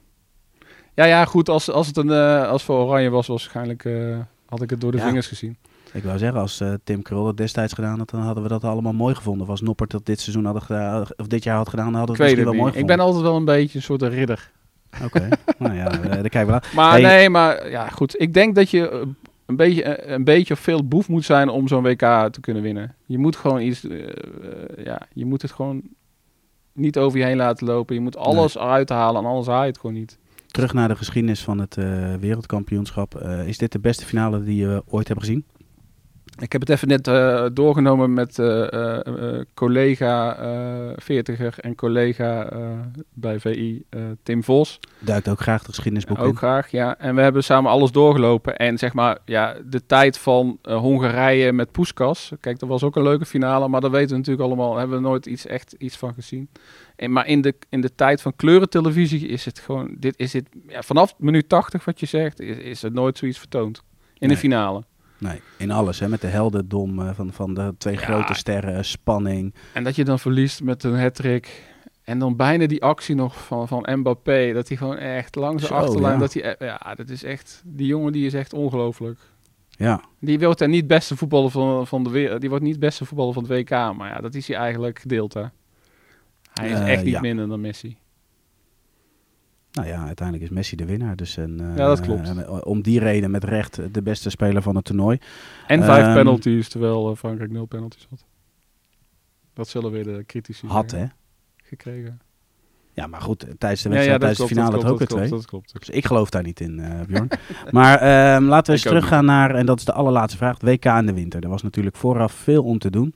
Ja, 0.94 1.06
ja, 1.06 1.26
goed. 1.26 1.50
Als, 1.50 1.72
als 1.72 1.88
het 1.88 1.98
een, 1.98 2.08
uh, 2.08 2.48
als 2.48 2.64
voor 2.64 2.78
Oranje 2.78 3.10
was, 3.10 3.28
was 3.28 3.42
waarschijnlijk 3.42 3.84
uh, 3.84 4.18
had 4.46 4.62
ik 4.62 4.70
het 4.70 4.82
door 4.82 4.92
de 4.92 5.00
vingers 5.00 5.28
gezien. 5.28 5.58
Ik 5.94 6.04
wou 6.04 6.18
zeggen, 6.18 6.40
als 6.40 6.62
uh, 6.62 6.74
Tim 6.84 7.02
Krul 7.02 7.28
het 7.28 7.38
destijds 7.38 7.74
gedaan 7.74 7.98
had, 7.98 8.10
dan 8.10 8.22
hadden 8.22 8.44
we 8.44 8.50
dat 8.50 8.64
allemaal 8.64 8.94
mooi 8.94 9.16
gevonden. 9.16 9.44
Of 9.44 9.50
als 9.50 9.62
Noppert 9.62 9.92
dat 9.92 10.06
dit 10.06 10.20
seizoen 10.20 10.46
had 10.46 10.64
gedaan, 10.64 11.06
of 11.18 11.28
dit 11.28 11.44
jaar 11.44 11.58
had 11.58 11.70
gedaan, 11.70 11.86
dan 11.86 11.96
hadden 11.96 12.16
we 12.16 12.24
het 12.24 12.32
misschien 12.32 12.52
wel 12.52 12.62
mooi 12.62 12.74
gevonden. 12.74 12.92
Ik 12.92 12.98
ben 12.98 13.06
altijd 13.06 13.24
wel 13.24 13.36
een 13.36 13.46
beetje 13.46 13.78
een 13.78 13.84
soort 13.84 14.02
ridder. 14.02 14.52
Oké, 15.04 15.30
nou 15.58 15.76
ja, 15.76 15.90
daar 15.90 16.30
kijken 16.30 16.46
we 16.46 16.52
naar. 16.52 16.72
Maar 16.76 17.02
nee, 17.02 17.30
maar 17.30 17.70
ja, 17.70 17.88
goed. 17.88 18.22
Ik 18.22 18.34
denk 18.34 18.56
dat 18.56 18.70
je 18.70 19.08
een 19.46 19.56
beetje, 19.56 20.10
een 20.10 20.24
beetje 20.24 20.54
of 20.54 20.60
veel 20.60 20.88
boef 20.88 21.08
moet 21.08 21.26
zijn 21.26 21.50
om 21.50 21.68
zo'n 21.68 21.84
WK 21.84 22.00
te 22.32 22.40
kunnen 22.42 22.64
winnen. 22.64 22.96
Je 23.06 23.18
moet 23.18 23.36
gewoon 23.36 23.62
iets, 23.62 23.84
uh, 23.84 24.08
ja, 24.84 25.02
je 25.14 25.26
moet 25.26 25.42
het 25.42 25.52
gewoon 25.52 25.82
niet 26.74 26.98
over 26.98 27.20
je 27.20 27.26
heen 27.26 27.38
laten 27.38 27.68
lopen. 27.68 27.96
Je 27.96 28.02
moet 28.02 28.18
alles 28.18 28.56
nee. 28.56 28.64
uithalen 28.64 29.24
en 29.24 29.30
alles 29.30 29.48
haal 29.48 29.62
je 29.62 29.68
het 29.68 29.80
gewoon 29.80 29.96
niet. 29.96 30.18
Terug 30.48 30.74
naar 30.74 30.88
de 30.88 30.96
geschiedenis 30.96 31.44
van 31.44 31.60
het 31.60 31.76
uh, 31.78 32.14
wereldkampioenschap. 32.16 33.22
Uh, 33.24 33.48
is 33.48 33.58
dit 33.58 33.72
de 33.72 33.80
beste 33.80 34.06
finale 34.06 34.44
die 34.44 34.56
je 34.56 34.84
ooit 34.88 35.08
hebt 35.08 35.20
gezien? 35.20 35.46
Ik 36.40 36.52
heb 36.52 36.62
het 36.62 36.70
even 36.70 36.88
net 36.88 37.08
uh, 37.08 37.46
doorgenomen 37.54 38.14
met 38.14 38.38
uh, 38.38 38.68
uh, 38.72 39.42
collega 39.54 40.38
veertiger 40.96 41.56
en 41.60 41.76
collega 41.76 42.50
bij 43.14 43.40
VI, 43.40 43.84
Tim 44.24 44.44
Vos. 44.44 44.80
Duikt 45.00 45.30
ook 45.30 45.40
graag 45.40 45.62
de 45.62 45.68
geschiedenisboek 45.68 46.20
Ook 46.20 46.38
graag, 46.38 46.72
ja. 46.72 46.98
En 46.98 47.16
we 47.16 47.22
hebben 47.22 47.44
samen 47.44 47.72
alles 47.72 47.92
doorgelopen. 47.92 48.58
En 48.58 48.78
zeg 48.78 48.94
maar, 48.94 49.18
ja, 49.26 49.56
de 49.66 49.86
tijd 49.86 50.18
van 50.18 50.60
Hongarije 50.62 51.52
met 51.52 51.72
Poeskas. 51.72 52.32
Kijk, 52.40 52.60
dat 52.60 52.70
was 52.70 52.84
ook 52.84 52.96
een 52.96 53.04
leuke 53.04 53.26
finale, 53.26 53.68
maar 53.68 53.82
daar 53.82 53.92
weten 53.92 54.10
we 54.10 54.18
natuurlijk 54.18 54.46
allemaal, 54.46 54.78
hebben 54.78 54.98
we 54.98 55.08
nooit 55.08 55.26
iets, 55.26 55.46
echt 55.46 55.76
iets 55.78 55.98
van 55.98 56.14
gezien. 56.14 56.50
En, 56.96 57.12
maar 57.12 57.28
in 57.28 57.42
de, 57.42 57.54
in 57.70 57.82
de 57.82 57.96
tijd 57.96 58.22
van 58.22 58.36
kleurentelevisie 58.36 59.28
is 59.28 59.46
het 59.46 59.60
gewoon, 59.60 59.96
dit 59.98 60.14
is 60.18 60.34
het, 60.34 60.50
ja, 60.68 60.82
vanaf 60.82 61.14
minuut 61.18 61.50
80 61.50 61.86
wat 61.86 62.00
je 62.00 62.06
zegt, 62.06 62.40
is, 62.40 62.58
is 62.58 62.84
er 62.84 62.92
nooit 62.92 63.18
zoiets 63.18 63.40
vertoond. 63.40 63.84
In 64.14 64.28
nee. 64.28 64.30
de 64.30 64.38
finale. 64.38 64.84
Nee, 65.22 65.42
in 65.58 65.72
alles. 65.72 66.00
Hè? 66.00 66.10
Met 66.10 66.22
de 66.22 66.28
heldendom 66.28 67.14
van, 67.14 67.34
van 67.34 67.54
de 67.54 67.74
twee 67.78 67.94
ja. 67.94 68.00
grote 68.00 68.34
sterren, 68.34 68.86
spanning. 68.86 69.54
En 69.74 69.84
dat 69.84 69.96
je 69.96 70.04
dan 70.04 70.20
verliest 70.20 70.64
met 70.64 70.84
een 70.84 71.00
hat-trick. 71.00 71.64
En 72.04 72.20
dan 72.20 72.36
bijna 72.36 72.66
die 72.68 72.84
actie 72.84 73.16
nog 73.16 73.46
van, 73.46 73.68
van 73.68 73.88
Mbappé. 73.92 74.54
Dat 74.54 74.68
hij 74.68 74.78
gewoon 74.78 74.98
echt 74.98 75.36
langs 75.36 75.68
de 75.68 75.74
achterlijn... 75.74 76.14
Ja. 76.14 76.20
Dat 76.20 76.34
hij, 76.34 76.56
ja, 76.60 76.94
dat 76.96 77.10
is 77.10 77.24
echt... 77.24 77.62
Die 77.66 77.88
jongen 77.88 78.12
die 78.12 78.26
is 78.26 78.34
echt 78.34 78.54
ongelooflijk. 78.54 79.20
Ja. 79.70 80.02
Die 80.20 80.40
wordt 80.40 80.62
er 80.62 80.68
niet 80.68 80.88
beste 80.88 81.18
voetballer 81.18 81.52
van, 81.52 81.88
van 81.88 82.04
de 82.04 82.10
wereld. 82.10 82.42
Die 82.42 82.50
wordt 82.50 82.66
niet 82.66 82.80
beste 82.80 83.06
voetballer 83.06 83.34
van 83.34 83.44
het 83.44 83.52
WK. 83.52 83.70
Maar 83.70 84.10
ja, 84.10 84.20
dat 84.20 84.36
is 84.36 84.48
hij 84.48 84.58
eigenlijk 84.58 85.00
gedeeld, 85.00 85.34
hè. 85.34 85.44
Hij 86.54 86.70
is 86.70 86.80
uh, 86.80 86.92
echt 86.92 87.04
niet 87.04 87.14
ja. 87.14 87.22
minder 87.22 87.48
dan 87.48 87.62
Messi. 87.62 87.98
Nou 89.72 89.88
ja, 89.88 90.06
uiteindelijk 90.06 90.50
is 90.50 90.56
Messi 90.56 90.76
de 90.76 90.86
winnaar. 90.86 91.16
Dus 91.16 91.38
en, 91.38 91.62
uh, 91.62 91.78
ja, 91.78 91.88
dat 91.88 92.00
klopt. 92.00 92.30
Uh, 92.30 92.58
om 92.64 92.82
die 92.82 93.00
reden 93.00 93.32
met 93.32 93.44
recht 93.44 93.94
de 93.94 94.02
beste 94.02 94.30
speler 94.30 94.62
van 94.62 94.76
het 94.76 94.86
toernooi. 94.86 95.20
En 95.68 95.84
vijf 95.84 96.08
um, 96.08 96.14
penalties, 96.14 96.70
terwijl 96.70 97.16
Frankrijk 97.16 97.52
nul 97.52 97.66
penalties 97.66 98.08
had. 98.10 98.26
Dat 99.54 99.68
zullen 99.68 99.92
weer 99.92 100.04
de 100.04 100.24
critici 100.26 100.68
Had, 100.68 100.92
hè? 100.92 101.06
Gekregen. 101.64 102.22
Ja, 102.94 103.08
maar 103.08 103.22
goed, 103.22 103.40
tijdens 103.58 103.82
de 103.82 103.90
wedstrijd, 103.90 104.06
ja, 104.06 104.12
ja, 104.12 104.18
tijdens 104.18 104.38
klopt, 104.38 104.54
de 104.54 104.56
finale 104.56 104.78
het 104.78 104.92
ook 104.92 104.98
weer 104.98 105.08
twee. 105.08 105.30
Dat 105.30 105.46
klopt, 105.46 105.74
Dus 105.80 105.90
ik 105.90 106.06
geloof 106.06 106.30
daar 106.30 106.44
niet 106.44 106.60
in, 106.60 106.80
uh, 106.80 107.02
Bjorn. 107.08 107.30
maar 107.72 107.94
um, 108.36 108.46
laten 108.46 108.66
we 108.66 108.72
eens 108.72 108.82
teruggaan 108.82 109.26
naar, 109.26 109.56
en 109.56 109.66
dat 109.66 109.78
is 109.78 109.86
de 109.86 109.94
allerlaatste 109.94 110.38
vraag, 110.38 110.54
het 110.54 110.64
WK 110.64 110.86
in 110.86 111.06
de 111.06 111.14
winter. 111.14 111.44
Er 111.44 111.50
was 111.50 111.64
natuurlijk 111.64 111.96
vooraf 111.96 112.34
veel 112.34 112.64
om 112.64 112.80
te 112.80 112.90
doen. 112.90 113.16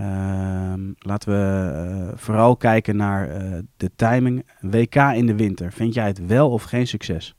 Um, 0.00 0.94
laten 0.98 1.30
we 1.30 1.72
uh, 2.10 2.18
vooral 2.18 2.56
kijken 2.56 2.96
naar 2.96 3.28
uh, 3.28 3.58
de 3.76 3.90
timing. 3.96 4.46
WK 4.60 4.94
in 4.94 5.26
de 5.26 5.34
winter, 5.34 5.72
vind 5.72 5.94
jij 5.94 6.06
het 6.06 6.26
wel 6.26 6.50
of 6.50 6.62
geen 6.62 6.86
succes? 6.86 7.34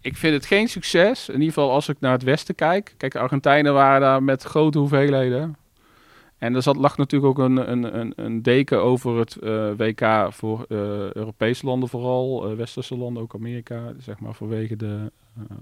ik 0.00 0.16
vind 0.16 0.34
het 0.34 0.46
geen 0.46 0.68
succes. 0.68 1.28
In 1.28 1.34
ieder 1.34 1.48
geval 1.48 1.70
als 1.70 1.88
ik 1.88 1.96
naar 2.00 2.12
het 2.12 2.22
westen 2.22 2.54
kijk. 2.54 2.94
Kijk, 2.96 3.12
de 3.12 3.18
Argentijnen 3.18 3.74
waren 3.74 4.00
daar 4.00 4.22
met 4.22 4.42
grote 4.42 4.78
hoeveelheden. 4.78 5.56
En 6.38 6.54
er 6.54 6.62
zat, 6.62 6.76
lag 6.76 6.96
natuurlijk 6.96 7.38
ook 7.38 7.46
een, 7.46 7.70
een, 7.70 7.98
een, 7.98 8.12
een 8.16 8.42
deken 8.42 8.82
over 8.82 9.18
het 9.18 9.36
uh, 9.42 9.70
WK 9.76 10.32
voor 10.32 10.64
uh, 10.68 10.78
Europese 11.12 11.66
landen 11.66 11.88
vooral, 11.88 12.50
uh, 12.50 12.56
westerse 12.56 12.96
landen, 12.96 13.22
ook 13.22 13.34
Amerika, 13.34 13.92
zeg 13.98 14.20
maar 14.20 14.34
vanwege 14.34 14.76
de 14.76 15.12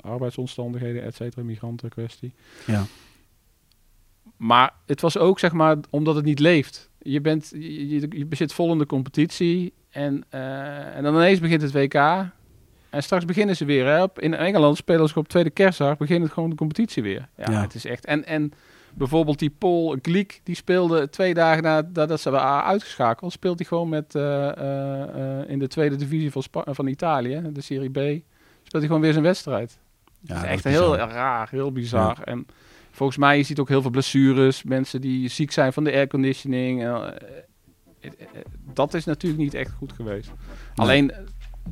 arbeidsomstandigheden, 0.00 1.02
et 1.02 1.14
cetera, 1.14 1.42
migrantenkwestie. 1.42 2.32
Ja. 2.66 2.84
Maar 4.38 4.73
het 4.87 5.00
was 5.00 5.18
ook, 5.18 5.38
zeg 5.38 5.52
maar, 5.52 5.76
omdat 5.90 6.14
het 6.14 6.25
niet 6.25 6.38
leeft. 6.38 6.90
Je, 6.99 7.21
bent, 7.21 7.50
je, 7.54 7.88
je, 7.90 8.26
zit 8.30 8.52
vol 8.52 8.73
in 8.73 8.78
de 8.78 8.87
competitie 8.87 9.73
en, 9.90 10.25
en 10.95 11.02
dan 11.02 11.14
ineens 11.14 11.40
begint 11.40 11.62
het 11.62 11.73
WK 11.73 11.95
en 12.90 13.02
straks 13.02 13.25
beginnen 13.25 13.57
ze 13.57 13.64
weer. 13.64 13.87
Hè. 13.87 14.07
In 14.14 14.35
Engeland 14.35 14.76
spelen 14.76 15.09
ze 15.09 15.18
op 15.18 15.28
tweede 15.28 15.50
kerstdag, 15.50 15.97
begint 15.97 16.33
gewoon 16.33 16.50
de 16.50 16.57
competitie 16.57 17.02
weer. 17.02 17.28
Ja, 17.37 17.50
ja. 17.50 17.61
het 17.61 17.75
is 17.75 17.85
echt... 17.85 18.04
En, 18.04 18.26
en 18.26 18.52
Bijvoorbeeld 18.99 19.38
die 19.38 19.50
Paul 19.59 19.97
Gliek, 20.02 20.40
die 20.45 20.54
speelde 20.54 21.09
twee 21.09 21.35
dagen 21.35 21.62
nadat 21.62 22.21
ze 22.21 22.30
waren 22.30 22.64
uitgeschakeld, 22.64 23.33
speelt 23.33 23.59
hij 23.59 23.68
gewoon 23.68 23.88
met, 23.88 24.14
uh, 24.14 24.23
uh, 24.23 25.50
in 25.50 25.59
de 25.59 25.66
tweede 25.66 25.97
divisie 25.97 26.30
van, 26.30 26.42
Spa 26.42 26.62
van 26.66 26.87
Italië, 26.87 27.42
de 27.52 27.61
Serie 27.61 27.90
B, 27.90 27.97
speelt 27.97 28.23
hij 28.71 28.87
gewoon 28.87 29.00
weer 29.00 29.12
zijn 29.12 29.25
wedstrijd. 29.25 29.78
Ja, 30.21 30.35
dat 30.35 30.45
is 30.45 30.50
echt 30.50 30.64
heel 30.64 30.97
raar, 30.97 31.49
heel 31.50 31.73
bizar. 31.73 32.16
Ja. 32.18 32.25
En 32.25 32.47
volgens 32.98 33.18
mij 33.18 33.36
je 33.36 33.42
ziet 33.42 33.58
ook 33.58 33.68
heel 33.68 33.82
veel 33.82 33.90
blessures, 33.90 34.62
mensen 34.62 35.00
die 35.00 35.28
ziek 35.28 35.52
zijn 35.52 35.72
van 35.72 35.84
de 35.84 35.92
airconditioning. 35.92 36.84
dat 38.74 38.94
is 38.94 39.04
natuurlijk 39.04 39.42
niet 39.42 39.54
echt 39.54 39.70
goed 39.70 39.92
geweest. 39.92 40.28
Nee. 40.28 40.36
Alleen 40.74 41.12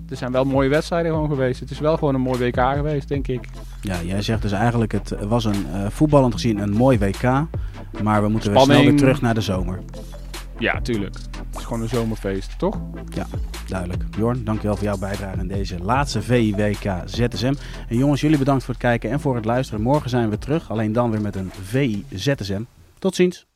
er 0.08 0.16
zijn 0.16 0.32
wel 0.32 0.44
mooie 0.44 0.68
wedstrijden 0.68 1.12
gewoon 1.12 1.28
geweest. 1.28 1.60
Het 1.60 1.70
is 1.70 1.78
wel 1.78 1.96
gewoon 1.96 2.14
een 2.14 2.20
mooi 2.20 2.38
WK 2.38 2.60
geweest, 2.60 3.08
denk 3.08 3.28
ik. 3.28 3.48
Ja, 3.82 4.02
jij 4.02 4.22
zegt 4.22 4.42
dus 4.42 4.52
eigenlijk, 4.52 4.92
het 4.92 5.10
was 5.24 5.44
een 5.44 5.66
uh, 5.74 5.86
voetballend 5.90 6.32
gezien 6.32 6.58
een 6.58 6.72
mooi 6.72 6.98
WK. 6.98 7.22
Maar 8.02 8.22
we 8.22 8.28
moeten 8.28 8.52
weer 8.52 8.60
snel 8.60 8.82
weer 8.82 8.96
terug 8.96 9.20
naar 9.20 9.34
de 9.34 9.40
zomer. 9.40 9.78
Ja, 10.58 10.80
tuurlijk. 10.80 11.14
Het 11.14 11.56
is 11.58 11.64
gewoon 11.64 11.82
een 11.82 11.88
zomerfeest, 11.88 12.58
toch? 12.58 12.80
Ja, 13.14 13.26
duidelijk. 13.68 14.02
Jorn, 14.16 14.44
dankjewel 14.44 14.76
voor 14.76 14.84
jouw 14.84 14.98
bijdrage 14.98 15.40
in 15.40 15.48
deze 15.48 15.78
laatste 15.78 16.22
VWK 16.22 17.02
ZSM. 17.04 17.54
En 17.88 17.96
jongens, 17.96 18.20
jullie 18.20 18.38
bedankt 18.38 18.64
voor 18.64 18.74
het 18.74 18.82
kijken 18.82 19.10
en 19.10 19.20
voor 19.20 19.34
het 19.34 19.44
luisteren. 19.44 19.82
Morgen 19.82 20.10
zijn 20.10 20.30
we 20.30 20.38
terug, 20.38 20.70
alleen 20.70 20.92
dan 20.92 21.10
weer 21.10 21.20
met 21.20 21.36
een 21.36 21.50
VZSM. 21.50 22.62
Tot 22.98 23.14
ziens. 23.14 23.46